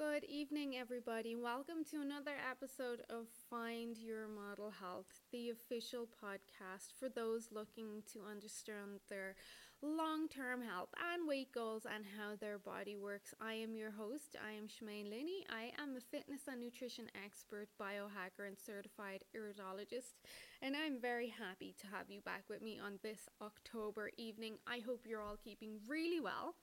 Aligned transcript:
Good 0.00 0.24
evening, 0.24 0.78
everybody. 0.78 1.36
Welcome 1.36 1.84
to 1.90 2.00
another 2.00 2.32
episode 2.50 3.02
of 3.10 3.26
Find 3.50 3.98
Your 3.98 4.28
Model 4.28 4.70
Health, 4.70 5.20
the 5.30 5.50
official 5.50 6.08
podcast 6.24 6.96
for 6.98 7.10
those 7.10 7.50
looking 7.52 8.02
to 8.14 8.20
understand 8.24 9.00
their 9.10 9.36
long 9.82 10.26
term 10.26 10.62
health 10.62 10.88
and 11.12 11.28
weight 11.28 11.52
goals 11.52 11.84
and 11.84 12.06
how 12.16 12.34
their 12.34 12.58
body 12.58 12.96
works. 12.96 13.34
I 13.42 13.52
am 13.52 13.74
your 13.74 13.90
host. 13.90 14.36
I 14.42 14.52
am 14.52 14.68
Shemaine 14.68 15.10
Linney. 15.10 15.44
I 15.50 15.72
am 15.78 15.94
a 15.94 16.00
fitness 16.00 16.48
and 16.48 16.62
nutrition 16.62 17.10
expert, 17.22 17.68
biohacker, 17.78 18.48
and 18.48 18.56
certified 18.58 19.24
iridologist. 19.36 20.16
And 20.62 20.74
I'm 20.74 20.98
very 20.98 21.28
happy 21.28 21.74
to 21.78 21.86
have 21.88 22.08
you 22.08 22.22
back 22.22 22.44
with 22.48 22.62
me 22.62 22.80
on 22.82 23.00
this 23.02 23.28
October 23.42 24.08
evening. 24.16 24.54
I 24.66 24.78
hope 24.78 25.04
you're 25.06 25.20
all 25.20 25.36
keeping 25.44 25.78
really 25.86 26.20
well. 26.20 26.54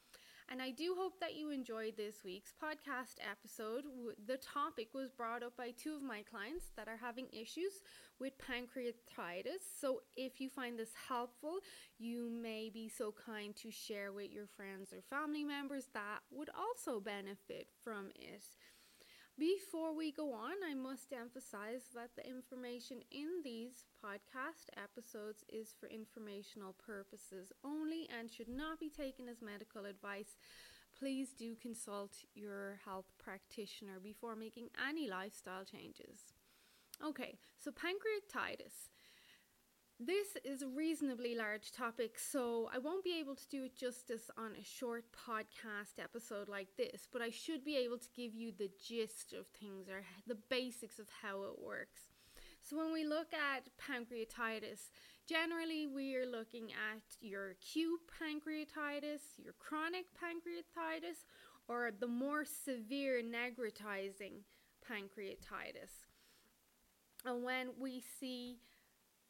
And 0.50 0.62
I 0.62 0.72
do 0.72 0.96
hope 0.98 1.20
that 1.20 1.36
you 1.36 1.52
enjoyed 1.52 1.98
this 1.98 2.24
week's 2.24 2.54
podcast 2.54 3.16
episode. 3.20 3.84
The 4.28 4.38
topic 4.38 4.94
was 4.94 5.12
brought 5.12 5.44
up 5.44 5.58
by 5.58 5.72
two 5.72 5.94
of 5.94 6.02
my 6.02 6.24
clients 6.24 6.68
that 6.78 6.88
are 6.88 6.96
having 6.96 7.28
issues 7.34 7.84
with 8.18 8.32
pancreatitis. 8.38 9.68
So 9.80 10.04
if 10.16 10.40
you 10.40 10.50
find 10.50 10.80
this 10.80 10.94
helpful, 11.10 11.58
you 12.00 12.30
may 12.30 12.70
be 12.74 12.88
so 12.88 13.14
kind 13.26 13.56
to 13.58 13.72
share 13.72 14.14
with 14.14 14.32
your 14.32 14.48
friends 14.48 14.94
or 14.94 15.02
family 15.10 15.44
members 15.44 15.90
that 15.94 16.20
would 16.32 16.50
also 16.58 17.02
benefit 17.02 17.68
from 17.84 18.10
it. 18.16 18.44
Before 19.38 19.96
we 19.96 20.12
go 20.12 20.34
on, 20.34 20.56
I 20.68 20.74
must 20.74 21.14
emphasize 21.14 21.84
that 21.94 22.16
the 22.16 22.28
information 22.28 23.04
in 23.12 23.42
these 23.44 23.86
podcast 24.04 24.66
episodes 24.76 25.44
is 25.48 25.76
for 25.80 25.86
informational 25.90 26.74
purposes 26.74 27.52
only 27.64 28.10
and 28.10 28.32
should 28.32 28.48
not 28.48 28.80
be 28.80 28.90
taken 28.90 29.30
as 29.30 29.40
medical 29.40 29.86
advice. 29.86 30.38
Please 30.98 31.34
do 31.38 31.56
consult 31.56 32.14
your 32.34 32.80
health 32.84 33.12
practitioner 33.20 34.00
before 34.02 34.36
making 34.36 34.70
any 34.90 35.08
lifestyle 35.08 35.64
changes. 35.64 36.34
Okay, 37.06 37.38
so 37.60 37.70
pancreatitis. 37.70 38.90
This 40.00 40.38
is 40.46 40.62
a 40.62 40.68
reasonably 40.68 41.34
large 41.34 41.72
topic, 41.72 42.20
so 42.20 42.70
I 42.72 42.78
won't 42.78 43.04
be 43.04 43.20
able 43.20 43.34
to 43.34 43.50
do 43.50 43.64
it 43.64 43.76
justice 43.76 44.30
on 44.38 44.52
a 44.52 44.64
short 44.64 45.06
podcast 45.12 45.98
episode 45.98 46.48
like 46.48 46.68
this, 46.78 47.08
but 47.12 47.24
I 47.24 47.32
should 47.32 47.66
be 47.66 47.78
able 47.78 47.98
to 47.98 48.08
give 48.16 48.36
you 48.36 48.52
the 48.52 48.70
gist 48.88 49.34
of 49.34 49.48
things 49.48 49.90
or 49.90 50.04
the 50.28 50.38
basics 50.52 51.00
of 51.00 51.08
how 51.24 51.42
it 51.46 51.60
works. 51.60 52.02
So, 52.62 52.78
when 52.78 52.94
we 52.94 53.06
look 53.06 53.34
at 53.34 53.70
pancreatitis, 53.82 54.92
generally 55.26 55.88
we 55.88 56.16
are 56.16 56.28
looking 56.28 56.70
at 56.74 57.02
your 57.20 57.50
acute 57.50 58.02
pancreatitis, 58.22 59.22
your 59.44 59.54
chronic 59.58 60.06
pancreatitis, 60.14 61.26
or 61.68 61.90
the 62.00 62.06
more 62.06 62.46
severe 62.46 63.24
necrotizing 63.24 64.44
pancreatitis. 64.88 66.06
And 67.26 67.44
when 67.44 67.70
we 67.80 68.04
see 68.20 68.60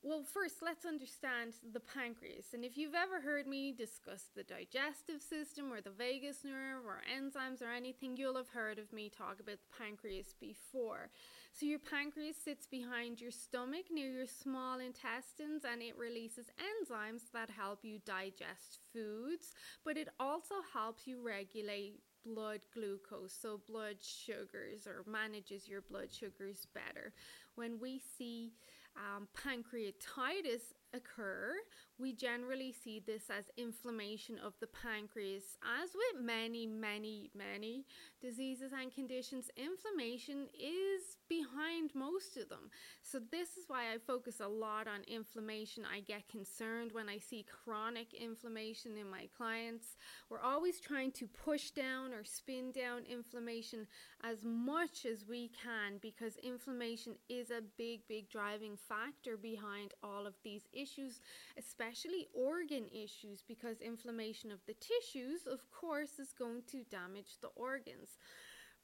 well, 0.03 0.23
first, 0.23 0.57
let's 0.61 0.85
understand 0.85 1.53
the 1.73 1.79
pancreas. 1.79 2.53
And 2.53 2.63
if 2.63 2.77
you've 2.77 2.95
ever 2.95 3.19
heard 3.19 3.47
me 3.47 3.73
discuss 3.73 4.25
the 4.35 4.43
digestive 4.43 5.21
system 5.21 5.73
or 5.73 5.81
the 5.81 5.89
vagus 5.89 6.43
nerve 6.45 6.85
or 6.85 7.01
enzymes 7.09 7.61
or 7.61 7.71
anything, 7.71 8.15
you'll 8.15 8.37
have 8.37 8.49
heard 8.49 8.79
of 8.79 8.93
me 8.93 9.09
talk 9.09 9.39
about 9.39 9.57
the 9.57 9.77
pancreas 9.77 10.35
before. 10.39 11.09
So, 11.53 11.65
your 11.65 11.79
pancreas 11.79 12.37
sits 12.37 12.67
behind 12.67 13.19
your 13.19 13.31
stomach 13.31 13.85
near 13.91 14.11
your 14.11 14.27
small 14.27 14.79
intestines 14.79 15.63
and 15.65 15.81
it 15.81 15.97
releases 15.97 16.45
enzymes 16.61 17.31
that 17.33 17.49
help 17.49 17.79
you 17.83 17.99
digest 18.05 18.79
foods, 18.93 19.53
but 19.83 19.97
it 19.97 20.09
also 20.19 20.55
helps 20.73 21.07
you 21.07 21.25
regulate 21.25 21.99
blood 22.23 22.61
glucose, 22.73 23.33
so 23.33 23.59
blood 23.67 23.97
sugars, 24.01 24.85
or 24.85 25.03
manages 25.09 25.67
your 25.67 25.81
blood 25.81 26.11
sugars 26.11 26.67
better. 26.73 27.13
When 27.55 27.79
we 27.79 28.01
see 28.17 28.51
um, 28.97 29.27
pancreatitis 29.35 30.73
occur, 30.93 31.53
we 31.99 32.13
generally 32.13 32.71
see 32.71 33.01
this 33.05 33.23
as 33.29 33.45
inflammation 33.57 34.37
of 34.39 34.53
the 34.59 34.67
pancreas. 34.67 35.57
As 35.81 35.89
with 35.93 36.23
many, 36.23 36.67
many, 36.67 37.31
many 37.35 37.85
diseases 38.21 38.71
and 38.71 38.93
conditions, 38.93 39.49
inflammation 39.57 40.47
is 40.53 41.17
behind 41.27 41.91
most 41.95 42.37
of 42.37 42.49
them. 42.49 42.69
So, 43.01 43.19
this 43.31 43.57
is 43.57 43.65
why 43.67 43.93
I 43.93 43.97
focus 43.97 44.39
a 44.39 44.47
lot 44.47 44.87
on 44.87 45.01
inflammation. 45.07 45.83
I 45.91 46.01
get 46.01 46.27
concerned 46.27 46.91
when 46.91 47.09
I 47.09 47.17
see 47.17 47.45
chronic 47.63 48.13
inflammation 48.13 48.97
in 48.97 49.09
my 49.09 49.27
clients. 49.35 49.97
We're 50.29 50.41
always 50.41 50.79
trying 50.79 51.11
to 51.13 51.27
push 51.27 51.71
down 51.71 52.13
or 52.13 52.23
spin 52.23 52.71
down 52.71 53.03
inflammation 53.09 53.87
as 54.23 54.43
much 54.43 55.05
as 55.05 55.25
we 55.27 55.49
can 55.63 55.97
because 56.01 56.37
inflammation 56.37 57.15
is 57.27 57.49
a 57.49 57.61
big, 57.77 58.01
big 58.07 58.29
driving 58.29 58.77
factor 58.77 59.35
behind 59.35 59.93
all 60.03 60.27
of 60.27 60.33
these 60.43 60.67
issues, 60.73 61.21
especially 61.57 61.86
organ 62.33 62.87
issues, 62.93 63.43
because 63.47 63.81
inflammation 63.81 64.51
of 64.51 64.59
the 64.65 64.75
tissues, 64.75 65.47
of 65.47 65.59
course, 65.71 66.19
is 66.19 66.33
going 66.33 66.63
to 66.71 66.83
damage 66.89 67.37
the 67.41 67.49
organs. 67.55 68.17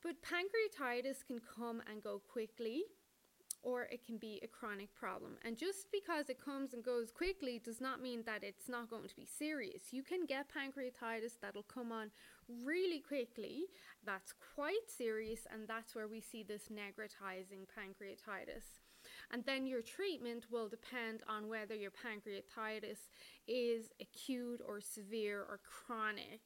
But 0.02 0.22
pancreatitis 0.22 1.25
can 1.25 1.40
come 1.56 1.81
and 1.90 2.03
go 2.03 2.19
quickly 2.19 2.84
or 3.63 3.84
it 3.84 4.06
can 4.06 4.18
be 4.18 4.40
a 4.44 4.47
chronic 4.47 4.94
problem. 4.94 5.38
And 5.44 5.58
just 5.58 5.88
because 5.92 6.30
it 6.30 6.44
comes 6.44 6.74
and 6.74 6.84
goes 6.84 7.12
quickly 7.12 7.62
does 7.63 7.80
not 7.80 8.02
mean 8.02 8.22
that 8.25 8.44
it's 8.44 8.68
not 8.68 8.90
going 8.90 9.08
to 9.08 9.16
be 9.16 9.25
serious. 9.25 9.92
You 9.92 10.03
can 10.03 10.25
get 10.25 10.47
pancreatitis 10.50 11.40
that'll 11.42 11.63
come 11.63 11.92
on 11.92 12.12
really 12.63 13.00
quickly, 13.00 13.63
that's 14.06 14.34
quite 14.53 14.86
serious, 14.88 15.47
and 15.52 15.66
that's 15.66 15.96
where 15.96 16.09
we 16.09 16.19
see 16.19 16.44
this 16.44 16.68
necrotizing 16.68 17.66
pancreatitis. 17.72 18.83
And 19.34 19.44
then 19.46 19.66
your 19.66 19.82
treatment 19.82 20.46
will 20.52 20.70
depend 20.70 21.24
on 21.28 21.50
whether 21.50 21.74
your 21.74 21.90
pancreatitis 21.90 23.10
is 23.48 23.90
acute 24.00 24.62
or 24.66 24.80
severe 24.80 25.40
or 25.40 25.60
chronic. 25.64 26.42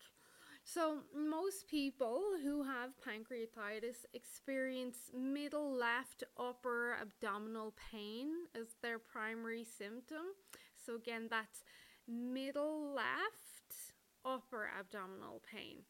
So, 0.64 1.00
most 1.16 1.68
people 1.68 2.22
who 2.44 2.64
have 2.64 2.92
pancreatitis 3.06 4.06
experience 4.14 5.12
middle 5.14 5.72
left 5.74 6.24
upper 6.38 6.98
abdominal 7.02 7.74
pain 7.92 8.28
as 8.56 8.76
their 8.82 9.00
primary 9.00 9.66
symptom. 9.66 10.34
So, 10.76 10.96
again, 10.96 11.28
that's 11.30 11.64
middle 12.08 12.94
left 12.94 13.94
upper 14.26 14.70
abdominal 14.78 15.42
pain. 15.50 15.84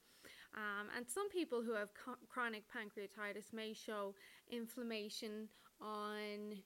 Um, 0.56 0.88
and 0.96 1.08
some 1.08 1.30
people 1.30 1.62
who 1.62 1.74
have 1.74 1.90
co- 1.94 2.18
chronic 2.28 2.64
pancreatitis 2.72 3.54
may 3.54 3.74
show 3.74 4.16
inflammation 4.50 5.50
on 5.82 6.58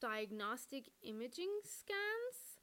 diagnostic 0.00 0.90
imaging 1.02 1.50
scans, 1.64 2.58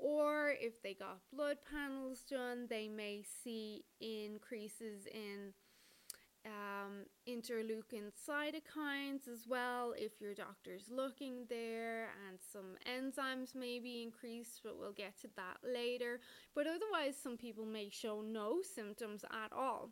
or 0.00 0.54
if 0.60 0.82
they 0.82 0.94
got 0.94 1.18
blood 1.32 1.58
panels 1.70 2.22
done, 2.28 2.66
they 2.68 2.88
may 2.88 3.22
see 3.42 3.84
increases 4.00 5.06
in 5.06 5.52
um, 6.46 7.06
interleukin 7.28 8.12
cytokines 8.14 9.26
as 9.26 9.46
well 9.48 9.94
if 9.96 10.20
your 10.20 10.34
doctor's 10.34 10.84
looking 10.90 11.46
there, 11.48 12.10
and 12.28 12.38
some 12.52 12.76
enzymes 12.88 13.54
may 13.54 13.78
be 13.80 14.02
increased, 14.02 14.60
but 14.62 14.78
we'll 14.78 14.92
get 14.92 15.18
to 15.22 15.28
that 15.36 15.58
later. 15.64 16.20
But 16.54 16.66
otherwise, 16.66 17.16
some 17.20 17.36
people 17.36 17.64
may 17.64 17.88
show 17.90 18.20
no 18.20 18.60
symptoms 18.62 19.24
at 19.24 19.52
all. 19.52 19.90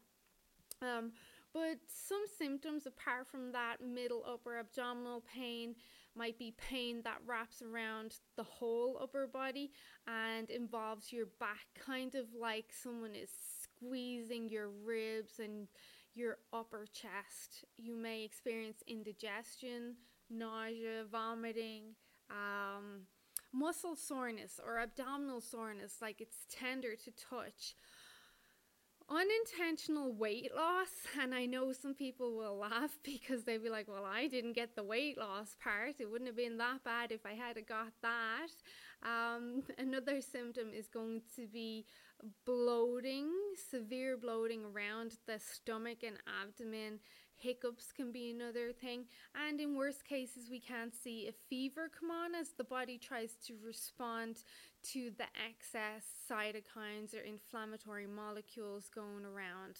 Um, 0.81 1.13
but 1.53 1.79
some 1.87 2.25
symptoms, 2.39 2.87
apart 2.87 3.27
from 3.29 3.53
that 3.53 3.77
middle 3.81 4.25
upper 4.29 4.59
abdominal 4.59 5.23
pain, 5.33 5.77
might 6.17 6.39
be 6.39 6.55
pain 6.57 7.03
that 7.05 7.19
wraps 7.27 7.63
around 7.63 8.17
the 8.37 8.43
whole 8.43 8.99
upper 9.03 9.27
body 9.27 9.73
and 10.07 10.51
involves 10.51 11.13
your 11.13 11.27
back, 11.41 11.67
kind 11.79 12.15
of 12.15 12.27
like 12.39 12.67
someone 12.73 13.15
is 13.15 13.31
squeezing 13.63 14.49
your 14.49 14.69
ribs 14.69 15.39
and 15.39 15.69
your 16.15 16.39
upper 16.53 16.87
chest. 16.93 17.65
You 17.77 17.97
may 17.97 18.23
experience 18.25 18.83
indigestion, 18.87 19.97
nausea, 20.31 21.05
vomiting, 21.11 21.95
um, 22.31 23.03
muscle 23.53 23.97
soreness, 23.97 24.61
or 24.65 24.79
abdominal 24.81 25.41
soreness, 25.41 25.97
like 26.01 26.21
it's 26.21 26.47
tender 26.49 26.95
to 26.97 27.11
touch 27.11 27.75
unintentional 29.11 30.15
weight 30.15 30.51
loss 30.57 30.89
and 31.21 31.35
i 31.35 31.45
know 31.45 31.73
some 31.73 31.93
people 31.93 32.37
will 32.37 32.57
laugh 32.71 32.99
because 33.03 33.45
they'll 33.45 33.63
be 33.63 33.69
like 33.69 33.87
well 33.87 34.05
i 34.05 34.27
didn't 34.27 34.55
get 34.55 34.75
the 34.75 34.83
weight 34.83 35.19
loss 35.19 35.57
part. 35.63 35.95
It 35.99 36.11
wouldn't 36.11 36.29
have 36.29 36.37
been 36.37 36.59
that 36.59 36.85
bad 36.85 37.13
if 37.13 37.27
i 37.27 37.33
had 37.33 37.57
got 37.67 37.93
that. 38.03 38.49
Um, 39.03 39.63
another 39.79 40.21
symptom 40.21 40.69
is 40.75 40.89
going 40.89 41.23
to 41.37 41.47
be 41.47 41.85
bloating 42.47 43.31
severe 43.71 44.17
bloating 44.17 44.65
around 44.65 45.17
the 45.27 45.39
stomach 45.39 45.99
and 46.03 46.17
abdomen. 46.43 47.01
Hiccups 47.37 47.93
can 47.93 48.13
be 48.13 48.31
another 48.31 48.73
thing 48.73 49.05
and 49.35 49.61
in 49.61 49.77
worst 49.77 50.05
cases 50.05 50.49
we 50.51 50.61
can 50.61 50.91
see 50.93 51.29
a 51.29 51.33
fever 51.51 51.91
come 51.99 52.11
on 52.11 52.35
as 52.35 52.51
the 52.57 52.65
body 52.65 52.97
tries 52.97 53.33
to 53.47 53.55
respond 53.65 54.39
to 54.93 55.11
the 55.17 55.27
excess 55.47 56.05
cytokines 56.31 57.15
or 57.15 57.21
inflammatory 57.21 58.07
molecules 58.07 58.89
going 58.95 59.25
around. 59.25 59.79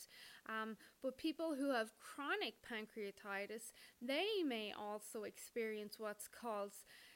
Um, 0.49 0.77
but 1.03 1.19
people 1.19 1.55
who 1.55 1.71
have 1.71 1.93
chronic 1.99 2.55
pancreatitis, 2.63 3.73
they 4.01 4.43
may 4.47 4.73
also 4.79 5.25
experience 5.25 5.97
what's 5.99 6.29
called 6.29 6.73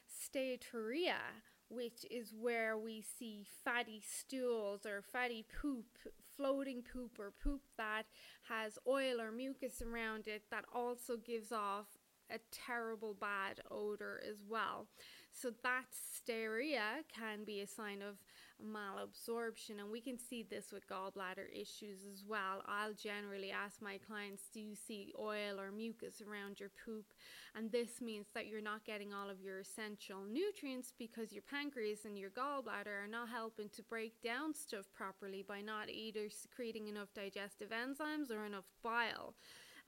steatorrhea, 0.08 1.42
which 1.68 2.04
is 2.10 2.34
where 2.38 2.76
we 2.76 3.02
see 3.02 3.46
fatty 3.64 4.02
stools 4.06 4.86
or 4.86 5.02
fatty 5.02 5.44
poop, 5.60 5.98
floating 6.36 6.82
poop 6.82 7.18
or 7.18 7.32
poop 7.42 7.62
that 7.76 8.04
has 8.48 8.78
oil 8.86 9.20
or 9.20 9.32
mucus 9.32 9.82
around 9.82 10.28
it 10.28 10.42
that 10.50 10.64
also 10.74 11.16
gives 11.16 11.52
off 11.52 11.86
a 12.30 12.38
terrible 12.50 13.14
bad 13.18 13.60
odor 13.70 14.20
as 14.28 14.36
well. 14.48 14.86
So 15.32 15.50
that 15.62 15.84
steatorrhea 15.92 17.04
can 17.14 17.44
be 17.44 17.60
a 17.60 17.66
sign 17.66 18.02
of 18.02 18.16
malabsorption, 18.60 19.78
and 19.78 19.90
we 19.90 20.00
can 20.00 20.18
see 20.18 20.42
this 20.42 20.72
with 20.72 20.88
gallbladder 20.88 21.46
issues 21.52 22.00
as 22.12 22.24
well. 22.26 22.62
I'll 22.66 22.92
generally 22.92 23.52
ask 23.52 23.80
my 23.80 23.98
clients, 23.98 24.44
Do 24.52 24.60
you 24.60 24.74
see 24.74 25.12
oil 25.18 25.60
or 25.60 25.70
mucus 25.70 26.20
around 26.20 26.58
your 26.58 26.70
poop? 26.84 27.06
And 27.54 27.70
this 27.70 28.00
means 28.00 28.26
that 28.34 28.46
you're 28.46 28.60
not 28.60 28.84
getting 28.84 29.14
all 29.14 29.30
of 29.30 29.40
your 29.40 29.60
essential 29.60 30.24
nutrients 30.28 30.92
because 30.98 31.32
your 31.32 31.44
pancreas 31.48 32.04
and 32.04 32.18
your 32.18 32.30
gallbladder 32.30 33.04
are 33.04 33.10
not 33.10 33.28
helping 33.28 33.68
to 33.70 33.82
break 33.82 34.20
down 34.22 34.54
stuff 34.54 34.86
properly 34.92 35.44
by 35.46 35.60
not 35.60 35.88
either 35.88 36.28
secreting 36.28 36.88
enough 36.88 37.14
digestive 37.14 37.70
enzymes 37.70 38.30
or 38.30 38.44
enough 38.44 38.66
bile. 38.82 39.34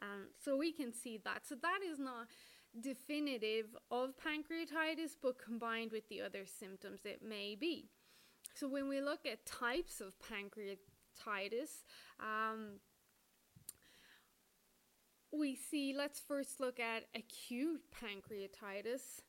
Um, 0.00 0.28
so 0.42 0.56
we 0.56 0.72
can 0.72 0.92
see 0.92 1.18
that. 1.24 1.46
So 1.46 1.56
that 1.60 1.80
is 1.86 1.98
not 1.98 2.28
definitive 2.78 3.66
of 3.90 4.10
pancreatitis, 4.16 5.16
but 5.20 5.38
combined 5.38 5.92
with 5.92 6.08
the 6.08 6.20
other 6.20 6.44
symptoms, 6.46 7.00
it 7.04 7.20
may 7.26 7.56
be. 7.58 7.90
So 8.54 8.68
when 8.68 8.88
we 8.88 9.00
look 9.00 9.26
at 9.26 9.46
types 9.46 10.00
of 10.00 10.14
pancreatitis, 10.18 11.84
um, 12.20 12.80
we 15.32 15.54
see, 15.54 15.94
let's 15.96 16.20
first 16.20 16.60
look 16.60 16.80
at 16.80 17.04
acute 17.14 17.82
pancreatitis. 17.94 19.22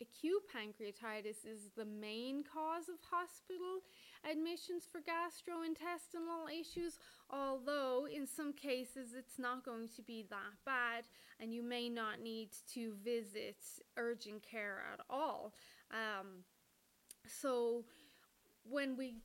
Acute 0.00 0.42
pancreatitis 0.54 1.44
is 1.44 1.70
the 1.76 1.84
main 1.84 2.44
cause 2.44 2.88
of 2.88 2.96
hospital 3.10 3.82
admissions 4.30 4.86
for 4.90 5.00
gastrointestinal 5.00 6.48
issues, 6.50 6.98
although 7.30 8.06
in 8.12 8.26
some 8.26 8.52
cases 8.52 9.14
it's 9.16 9.38
not 9.38 9.64
going 9.64 9.88
to 9.96 10.02
be 10.02 10.26
that 10.30 10.56
bad 10.64 11.04
and 11.40 11.52
you 11.52 11.62
may 11.62 11.88
not 11.88 12.20
need 12.20 12.50
to 12.74 12.94
visit 13.04 13.56
urgent 13.96 14.42
care 14.42 14.82
at 14.92 15.00
all. 15.08 15.52
Um, 15.90 16.44
so, 17.26 17.84
when 18.68 18.96
we 18.96 19.16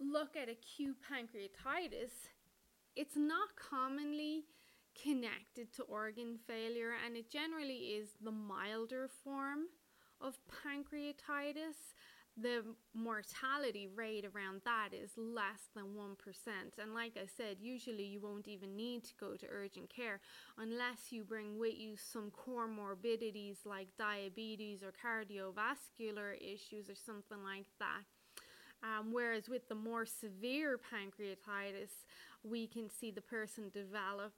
look 0.00 0.36
at 0.36 0.48
acute 0.48 0.96
pancreatitis, 1.10 2.12
it's 2.96 3.16
not 3.16 3.48
commonly 3.56 4.44
connected 5.00 5.72
to 5.74 5.82
organ 5.84 6.38
failure 6.46 6.92
and 7.06 7.16
it 7.16 7.30
generally 7.30 7.96
is 7.96 8.08
the 8.22 8.30
milder 8.30 9.08
form 9.24 9.60
of 10.20 10.38
pancreatitis 10.48 11.94
the 12.40 12.64
mortality 12.94 13.88
rate 13.94 14.24
around 14.24 14.62
that 14.64 14.90
is 14.92 15.10
less 15.16 15.68
than 15.74 15.94
1%. 15.94 16.16
And 16.80 16.94
like 16.94 17.16
I 17.16 17.26
said, 17.26 17.56
usually 17.60 18.04
you 18.04 18.20
won't 18.20 18.48
even 18.48 18.74
need 18.74 19.04
to 19.04 19.14
go 19.20 19.36
to 19.36 19.46
urgent 19.50 19.90
care 19.94 20.20
unless 20.58 21.10
you 21.10 21.24
bring 21.24 21.58
with 21.58 21.76
you 21.76 21.96
some 21.96 22.30
comorbidities 22.30 23.66
like 23.66 23.88
diabetes 23.98 24.82
or 24.82 24.92
cardiovascular 24.92 26.36
issues 26.40 26.88
or 26.88 26.94
something 26.94 27.42
like 27.44 27.66
that. 27.78 28.04
Um, 28.82 29.12
whereas 29.12 29.48
with 29.48 29.68
the 29.68 29.74
more 29.74 30.04
severe 30.04 30.78
pancreatitis, 30.78 31.90
we 32.42 32.66
can 32.66 32.88
see 32.88 33.10
the 33.10 33.20
person 33.20 33.70
develop 33.72 34.32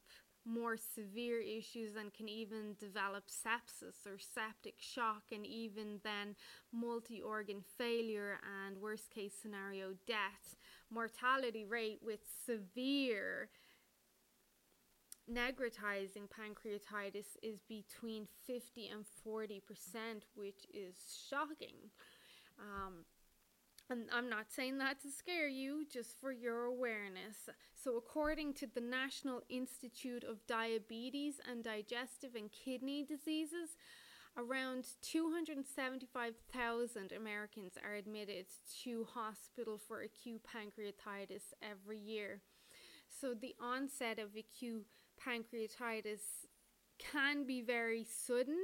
more 0.46 0.76
severe 0.76 1.40
issues 1.40 1.96
and 1.96 2.12
can 2.12 2.28
even 2.28 2.76
develop 2.78 3.24
sepsis 3.28 4.06
or 4.06 4.18
septic 4.18 4.74
shock 4.78 5.22
and 5.32 5.46
even 5.46 6.00
then 6.04 6.36
multi-organ 6.72 7.62
failure 7.78 8.38
and 8.66 8.76
worst 8.76 9.10
case 9.10 9.32
scenario 9.40 9.94
death. 10.06 10.56
Mortality 10.90 11.64
rate 11.64 12.00
with 12.02 12.20
severe 12.44 13.48
necrotizing 15.30 16.28
pancreatitis 16.28 17.36
is 17.42 17.60
between 17.66 18.26
50 18.46 18.88
and 18.88 19.06
40 19.24 19.60
percent 19.60 20.24
which 20.34 20.66
is 20.72 20.94
shocking. 21.30 21.90
Um, 22.58 23.04
and 23.90 24.08
I'm 24.12 24.30
not 24.30 24.50
saying 24.50 24.78
that 24.78 25.00
to 25.02 25.10
scare 25.10 25.48
you, 25.48 25.84
just 25.90 26.18
for 26.18 26.32
your 26.32 26.64
awareness. 26.64 27.50
So, 27.74 27.96
according 27.96 28.54
to 28.54 28.66
the 28.66 28.80
National 28.80 29.42
Institute 29.50 30.24
of 30.24 30.46
Diabetes 30.46 31.38
and 31.50 31.62
Digestive 31.62 32.34
and 32.34 32.50
Kidney 32.50 33.04
Diseases, 33.04 33.76
around 34.36 34.86
275,000 35.02 37.12
Americans 37.12 37.78
are 37.84 37.94
admitted 37.94 38.46
to 38.82 39.04
hospital 39.04 39.78
for 39.78 40.00
acute 40.00 40.42
pancreatitis 40.44 41.52
every 41.62 41.98
year. 41.98 42.40
So, 43.08 43.34
the 43.34 43.54
onset 43.60 44.18
of 44.18 44.34
acute 44.34 44.86
pancreatitis 45.22 46.48
can 47.12 47.44
be 47.44 47.60
very 47.60 48.04
sudden 48.04 48.58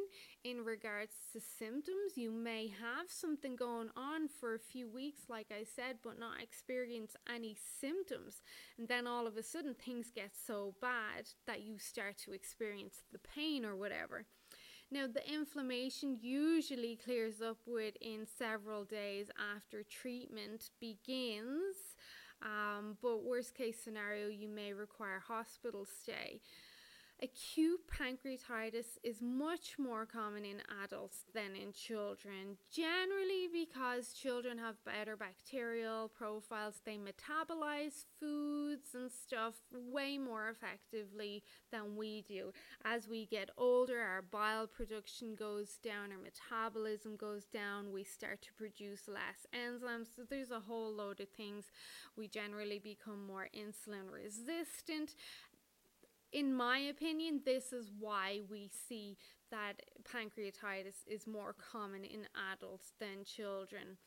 in 0.45 0.65
regards 0.65 1.15
to 1.33 1.41
symptoms. 1.41 2.17
You 2.17 2.31
may 2.31 2.69
have 2.69 3.07
something 3.09 3.57
going 3.57 3.91
on 3.97 4.29
for 4.29 4.55
a 4.55 4.59
few 4.59 4.89
weeks, 4.89 5.23
like 5.29 5.49
I 5.51 5.65
said, 5.65 5.99
but 6.03 6.19
not 6.19 6.43
experience 6.43 7.17
any 7.33 7.57
symptoms. 7.81 8.43
And 8.79 8.89
then 8.89 9.07
all 9.07 9.27
of 9.27 9.37
a 9.37 9.43
sudden, 9.43 9.75
things 9.75 10.11
get 10.15 10.31
so 10.35 10.75
bad 10.81 11.29
that 11.47 11.63
you 11.63 11.79
start 11.79 12.19
to 12.25 12.33
experience 12.33 13.03
the 13.13 13.19
pain 13.19 13.65
or 13.65 13.77
whatever. 13.77 14.27
Now, 14.93 15.07
the 15.07 15.29
inflammation 15.33 16.19
usually 16.21 16.97
clears 16.97 17.41
up 17.41 17.59
within 17.67 18.27
several 18.39 18.85
days 18.85 19.31
after 19.55 19.85
treatment 19.85 20.71
begins, 20.81 21.77
um, 22.43 22.97
but 23.01 23.23
worst 23.23 23.55
case 23.55 23.77
scenario, 23.79 24.29
you 24.29 24.49
may 24.49 24.73
require 24.73 25.21
hospital 25.21 25.87
stay. 25.87 26.41
Acute 27.23 27.81
pancreatitis 27.87 28.97
is 29.05 29.21
much 29.21 29.79
more 29.79 30.07
common 30.07 30.47
in 30.47 30.63
adults 30.83 31.25
than 31.35 31.55
in 31.55 31.71
children, 31.71 32.57
generally 32.73 33.47
because 33.53 34.15
children 34.15 34.57
have 34.57 34.83
better 34.87 35.19
bacterial 35.19 36.09
profiles. 36.09 36.81
They 36.87 36.97
metabolize 36.97 38.05
foods 38.19 38.95
and 38.95 39.11
stuff 39.13 39.57
way 39.71 40.17
more 40.17 40.49
effectively 40.49 41.43
than 41.71 41.95
we 41.95 42.23
do. 42.27 42.55
As 42.87 43.07
we 43.07 43.27
get 43.27 43.51
older, 43.59 44.01
our 44.01 44.23
bile 44.23 44.67
production 44.67 45.35
goes 45.35 45.77
down, 45.83 46.13
our 46.13 46.19
metabolism 46.19 47.17
goes 47.17 47.45
down, 47.45 47.93
we 47.93 48.03
start 48.03 48.41
to 48.43 48.53
produce 48.55 49.09
less 49.09 49.47
enzymes. 49.55 50.07
So 50.17 50.23
there's 50.27 50.53
a 50.53 50.61
whole 50.61 50.91
load 50.91 51.21
of 51.21 51.29
things. 51.29 51.67
We 52.17 52.29
generally 52.29 52.79
become 52.79 53.27
more 53.27 53.49
insulin 53.55 54.11
resistant 54.11 55.17
in 56.33 56.55
my 56.55 56.79
opinion, 56.79 57.41
this 57.45 57.73
is 57.73 57.91
why 57.99 58.41
we 58.49 58.71
see 58.89 59.17
that 59.51 59.83
pancreatitis 60.05 61.07
is 61.07 61.27
more 61.27 61.55
common 61.55 62.05
in 62.05 62.27
adults 62.53 62.93
than 63.01 63.25
children. 63.25 63.99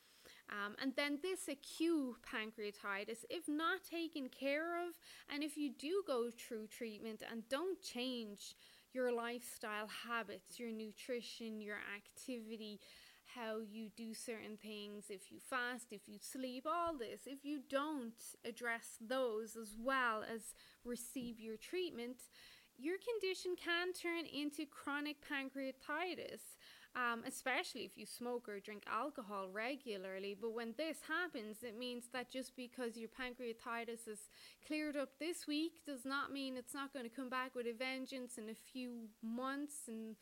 Um, 0.50 0.74
and 0.80 0.92
then 0.96 1.18
this 1.22 1.48
acute 1.48 2.16
pancreatitis, 2.22 3.24
if 3.30 3.48
not 3.48 3.84
taken 3.84 4.28
care 4.28 4.86
of, 4.86 4.94
and 5.32 5.42
if 5.42 5.56
you 5.56 5.70
do 5.70 6.02
go 6.06 6.30
through 6.30 6.68
treatment 6.68 7.22
and 7.30 7.48
don't 7.48 7.80
change 7.82 8.54
your 8.92 9.12
lifestyle 9.12 9.88
habits, 10.08 10.58
your 10.58 10.70
nutrition, 10.70 11.60
your 11.60 11.78
activity, 11.96 12.78
how 13.34 13.58
you 13.58 13.88
do 13.96 14.14
certain 14.14 14.56
things, 14.56 15.04
if 15.08 15.30
you 15.30 15.38
fast, 15.38 15.86
if 15.90 16.02
you 16.06 16.18
sleep, 16.20 16.66
all 16.66 16.96
this, 16.96 17.20
if 17.26 17.44
you 17.44 17.60
don't 17.68 18.12
address 18.44 18.96
those 19.00 19.56
as 19.56 19.76
well 19.78 20.22
as 20.22 20.54
receive 20.84 21.40
your 21.40 21.56
treatment, 21.56 22.16
your 22.78 22.96
condition 22.98 23.54
can 23.56 23.92
turn 23.92 24.26
into 24.26 24.66
chronic 24.66 25.16
pancreatitis. 25.20 26.40
Um, 26.96 27.24
especially 27.26 27.80
if 27.80 27.98
you 27.98 28.06
smoke 28.06 28.48
or 28.48 28.60
drink 28.60 28.84
alcohol 28.86 29.48
regularly. 29.52 30.36
But 30.40 30.54
when 30.54 30.74
this 30.78 30.98
happens, 31.08 31.64
it 31.64 31.76
means 31.76 32.04
that 32.12 32.30
just 32.30 32.54
because 32.54 32.96
your 32.96 33.08
pancreatitis 33.08 34.06
is 34.06 34.28
cleared 34.64 34.96
up 34.96 35.08
this 35.18 35.48
week 35.48 35.84
does 35.84 36.04
not 36.04 36.32
mean 36.32 36.56
it's 36.56 36.72
not 36.72 36.92
going 36.92 37.04
to 37.04 37.10
come 37.10 37.28
back 37.28 37.56
with 37.56 37.66
a 37.66 37.72
vengeance 37.72 38.38
in 38.38 38.48
a 38.48 38.54
few 38.54 39.08
months 39.24 39.88
and 39.88 40.14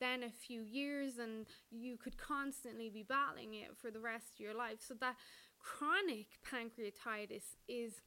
then 0.00 0.22
a 0.22 0.30
few 0.30 0.62
years 0.62 1.18
and 1.18 1.46
you 1.70 1.96
could 1.96 2.16
constantly 2.16 2.90
be 2.90 3.02
battling 3.02 3.54
it 3.54 3.76
for 3.80 3.90
the 3.90 4.00
rest 4.00 4.34
of 4.34 4.40
your 4.40 4.54
life. 4.54 4.78
So 4.80 4.94
that 5.00 5.16
chronic 5.58 6.38
pancreatitis 6.44 7.56
is 7.68 8.00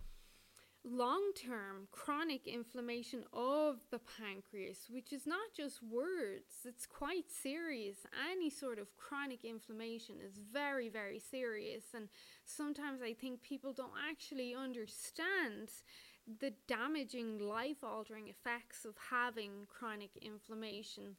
long 0.86 1.32
term 1.36 1.88
chronic 1.92 2.46
inflammation 2.48 3.24
of 3.32 3.78
the 3.90 4.00
pancreas, 4.00 4.88
which 4.90 5.14
is 5.14 5.26
not 5.26 5.54
just 5.56 5.82
words, 5.82 6.66
it's 6.66 6.86
quite 6.86 7.32
serious. 7.32 7.98
Any 8.32 8.50
sort 8.50 8.80
of 8.80 8.96
chronic 8.98 9.46
inflammation 9.46 10.16
is 10.24 10.38
very, 10.52 10.90
very 10.90 11.20
serious. 11.20 11.84
And 11.94 12.10
sometimes 12.46 13.02
I 13.02 13.14
think 13.14 13.42
people 13.42 13.74
don't 13.74 13.94
actually 14.10 14.54
understand 14.54 15.70
the 16.40 16.54
damaging, 16.68 17.40
life 17.40 17.84
altering 17.84 18.28
effects 18.28 18.86
of 18.86 18.96
having 19.10 19.68
chronic 19.68 20.12
inflammation. 20.22 21.16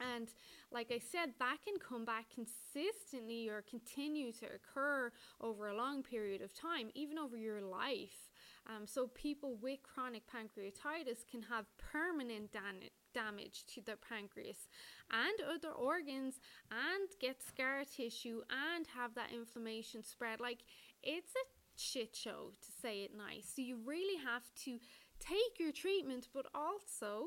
And 0.00 0.28
like 0.72 0.90
I 0.90 0.98
said, 0.98 1.34
that 1.38 1.58
can 1.64 1.74
come 1.78 2.04
back 2.04 2.26
consistently 2.34 3.48
or 3.48 3.62
continue 3.62 4.32
to 4.32 4.46
occur 4.46 5.12
over 5.40 5.68
a 5.68 5.76
long 5.76 6.02
period 6.02 6.42
of 6.42 6.54
time, 6.54 6.90
even 6.94 7.18
over 7.18 7.36
your 7.36 7.60
life. 7.60 8.30
Um, 8.66 8.86
so 8.86 9.08
people 9.08 9.56
with 9.60 9.82
chronic 9.82 10.22
pancreatitis 10.26 11.26
can 11.30 11.42
have 11.42 11.66
permanent 11.78 12.52
dan- 12.52 12.90
damage 13.14 13.64
to 13.74 13.80
their 13.80 13.96
pancreas 13.96 14.68
and 15.10 15.40
other 15.48 15.72
organs 15.74 16.40
and 16.70 17.08
get 17.20 17.42
scar 17.42 17.82
tissue 17.84 18.42
and 18.74 18.86
have 18.94 19.14
that 19.14 19.32
inflammation 19.32 20.02
spread. 20.02 20.40
Like 20.40 20.60
it's 21.02 21.32
a 21.32 21.46
shit 21.76 22.14
show 22.14 22.52
to 22.60 22.72
say 22.82 23.02
it 23.02 23.12
nice. 23.16 23.52
So 23.56 23.62
you 23.62 23.78
really 23.84 24.22
have 24.24 24.44
to 24.64 24.78
take 25.18 25.58
your 25.58 25.72
treatment, 25.72 26.28
but 26.32 26.46
also, 26.54 27.26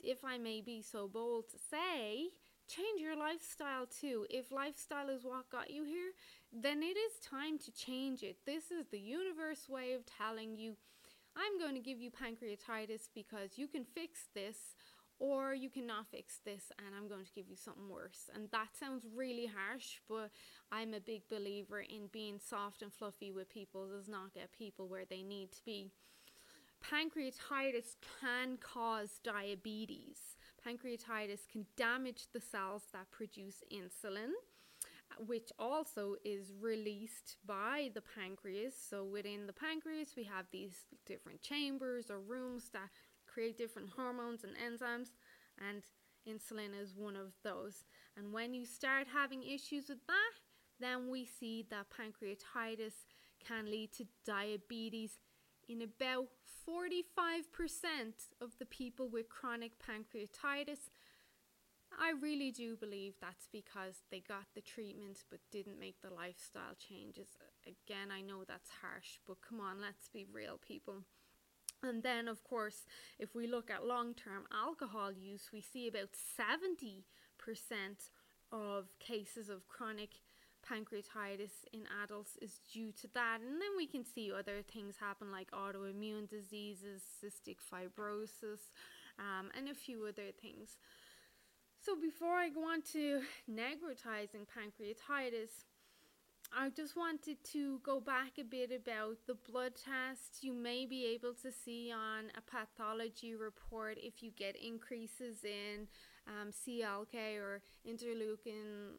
if 0.00 0.24
I 0.24 0.38
may 0.38 0.60
be 0.60 0.82
so 0.82 1.08
bold 1.08 1.48
to 1.50 1.58
say, 1.70 2.28
change 2.68 3.00
your 3.00 3.16
lifestyle 3.16 3.86
too. 3.86 4.26
If 4.30 4.52
lifestyle 4.52 5.08
is 5.08 5.24
what 5.24 5.50
got 5.50 5.70
you 5.70 5.84
here, 5.84 6.12
then 6.52 6.82
it 6.82 6.96
is 6.96 7.18
time 7.22 7.58
to 7.58 7.72
change 7.72 8.22
it. 8.22 8.38
This 8.46 8.70
is 8.70 8.86
the 8.90 8.98
universe 8.98 9.68
way 9.68 9.92
of 9.94 10.02
telling 10.06 10.56
you, 10.56 10.76
I'm 11.36 11.58
going 11.58 11.74
to 11.74 11.80
give 11.80 12.00
you 12.00 12.10
pancreatitis 12.10 13.08
because 13.14 13.56
you 13.56 13.68
can 13.68 13.84
fix 13.84 14.28
this, 14.34 14.56
or 15.20 15.52
you 15.52 15.68
cannot 15.68 16.06
fix 16.10 16.38
this, 16.44 16.70
and 16.78 16.94
I'm 16.96 17.08
going 17.08 17.24
to 17.24 17.32
give 17.32 17.48
you 17.48 17.56
something 17.56 17.88
worse. 17.88 18.30
And 18.34 18.48
that 18.52 18.68
sounds 18.78 19.04
really 19.16 19.46
harsh, 19.46 20.00
but 20.08 20.30
I'm 20.70 20.94
a 20.94 21.00
big 21.00 21.22
believer 21.28 21.80
in 21.80 22.08
being 22.12 22.38
soft 22.38 22.82
and 22.82 22.92
fluffy 22.92 23.32
with 23.32 23.50
people 23.50 23.88
does 23.88 24.08
not 24.08 24.34
get 24.34 24.52
people 24.52 24.88
where 24.88 25.04
they 25.08 25.22
need 25.22 25.52
to 25.52 25.64
be. 25.64 25.90
Pancreatitis 26.84 27.96
can 28.20 28.56
cause 28.56 29.20
diabetes. 29.22 30.18
Pancreatitis 30.66 31.48
can 31.50 31.66
damage 31.76 32.26
the 32.32 32.40
cells 32.40 32.84
that 32.92 33.10
produce 33.10 33.62
insulin 33.72 34.32
which 35.26 35.50
also 35.58 36.16
is 36.24 36.52
released 36.60 37.36
by 37.46 37.90
the 37.94 38.02
pancreas. 38.14 38.74
So 38.76 39.04
within 39.04 39.46
the 39.46 39.52
pancreas, 39.52 40.14
we 40.16 40.24
have 40.24 40.46
these 40.52 40.84
different 41.06 41.42
chambers 41.42 42.10
or 42.10 42.20
rooms 42.20 42.70
that 42.72 42.90
create 43.26 43.58
different 43.58 43.90
hormones 43.90 44.44
and 44.44 44.54
enzymes, 44.56 45.10
and 45.68 45.82
insulin 46.28 46.78
is 46.80 46.94
one 46.94 47.16
of 47.16 47.32
those. 47.42 47.84
And 48.16 48.32
when 48.32 48.54
you 48.54 48.64
start 48.64 49.06
having 49.12 49.42
issues 49.42 49.88
with 49.88 50.06
that, 50.06 50.32
then 50.80 51.10
we 51.10 51.26
see 51.26 51.66
that 51.70 51.86
pancreatitis 51.90 52.94
can 53.44 53.70
lead 53.70 53.92
to 53.94 54.06
diabetes 54.24 55.18
in 55.68 55.82
about 55.82 56.28
45% 56.68 57.44
of 58.40 58.58
the 58.58 58.66
people 58.66 59.08
with 59.08 59.28
chronic 59.28 59.72
pancreatitis 59.78 60.90
I 61.96 62.12
really 62.20 62.50
do 62.50 62.76
believe 62.76 63.14
that's 63.20 63.48
because 63.50 64.02
they 64.10 64.20
got 64.20 64.46
the 64.54 64.60
treatment 64.60 65.24
but 65.30 65.40
didn't 65.50 65.80
make 65.80 66.00
the 66.00 66.14
lifestyle 66.14 66.74
changes. 66.78 67.28
Again, 67.66 68.10
I 68.12 68.20
know 68.20 68.44
that's 68.46 68.70
harsh, 68.82 69.18
but 69.26 69.40
come 69.40 69.60
on, 69.60 69.80
let's 69.80 70.08
be 70.08 70.26
real, 70.32 70.58
people. 70.58 71.02
And 71.82 72.02
then, 72.02 72.28
of 72.28 72.42
course, 72.44 72.86
if 73.18 73.34
we 73.34 73.46
look 73.46 73.70
at 73.70 73.86
long 73.86 74.14
term 74.14 74.44
alcohol 74.52 75.12
use, 75.12 75.50
we 75.52 75.60
see 75.60 75.88
about 75.88 76.10
70% 76.12 77.02
of 78.50 78.98
cases 78.98 79.48
of 79.48 79.68
chronic 79.68 80.10
pancreatitis 80.68 81.64
in 81.72 81.82
adults 82.02 82.36
is 82.42 82.60
due 82.72 82.92
to 82.92 83.08
that. 83.14 83.38
And 83.40 83.60
then 83.60 83.70
we 83.76 83.86
can 83.86 84.04
see 84.04 84.32
other 84.32 84.62
things 84.62 84.96
happen 84.98 85.30
like 85.32 85.50
autoimmune 85.50 86.28
diseases, 86.28 87.02
cystic 87.22 87.56
fibrosis, 87.72 88.70
um, 89.18 89.50
and 89.56 89.68
a 89.68 89.74
few 89.74 90.04
other 90.06 90.30
things. 90.40 90.76
So 91.80 91.96
before 91.96 92.34
I 92.34 92.48
go 92.48 92.64
on 92.64 92.82
to 92.92 93.22
necrotizing 93.50 94.46
pancreatitis, 94.46 95.64
I 96.56 96.70
just 96.70 96.96
wanted 96.96 97.44
to 97.52 97.78
go 97.80 98.00
back 98.00 98.38
a 98.38 98.42
bit 98.42 98.70
about 98.72 99.18
the 99.26 99.36
blood 99.50 99.72
tests 99.76 100.42
you 100.42 100.54
may 100.54 100.86
be 100.86 101.04
able 101.06 101.34
to 101.42 101.52
see 101.52 101.92
on 101.92 102.30
a 102.36 102.40
pathology 102.40 103.34
report 103.34 103.98
if 104.00 104.22
you 104.22 104.30
get 104.30 104.56
increases 104.56 105.44
in 105.44 105.86
um, 106.26 106.50
CLK 106.50 107.38
or 107.38 107.60
interleukin 107.86 108.96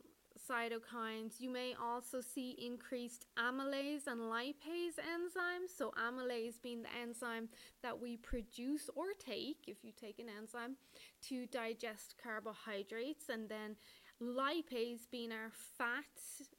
cytokines. 0.49 1.39
You 1.39 1.49
may 1.49 1.75
also 1.81 2.21
see 2.21 2.57
increased 2.65 3.25
amylase 3.37 4.07
and 4.07 4.21
lipase 4.21 4.97
enzymes. 4.97 5.75
So, 5.75 5.91
amylase 5.91 6.61
being 6.61 6.81
the 6.81 6.89
enzyme 7.01 7.49
that 7.83 7.99
we 7.99 8.17
produce 8.17 8.89
or 8.95 9.07
take, 9.17 9.65
if 9.67 9.83
you 9.83 9.91
take 9.91 10.19
an 10.19 10.27
enzyme, 10.29 10.75
to 11.27 11.45
digest 11.47 12.15
carbohydrates, 12.21 13.29
and 13.29 13.47
then 13.47 13.75
lipase 14.21 15.09
being 15.11 15.31
our 15.31 15.51
fat 15.77 16.05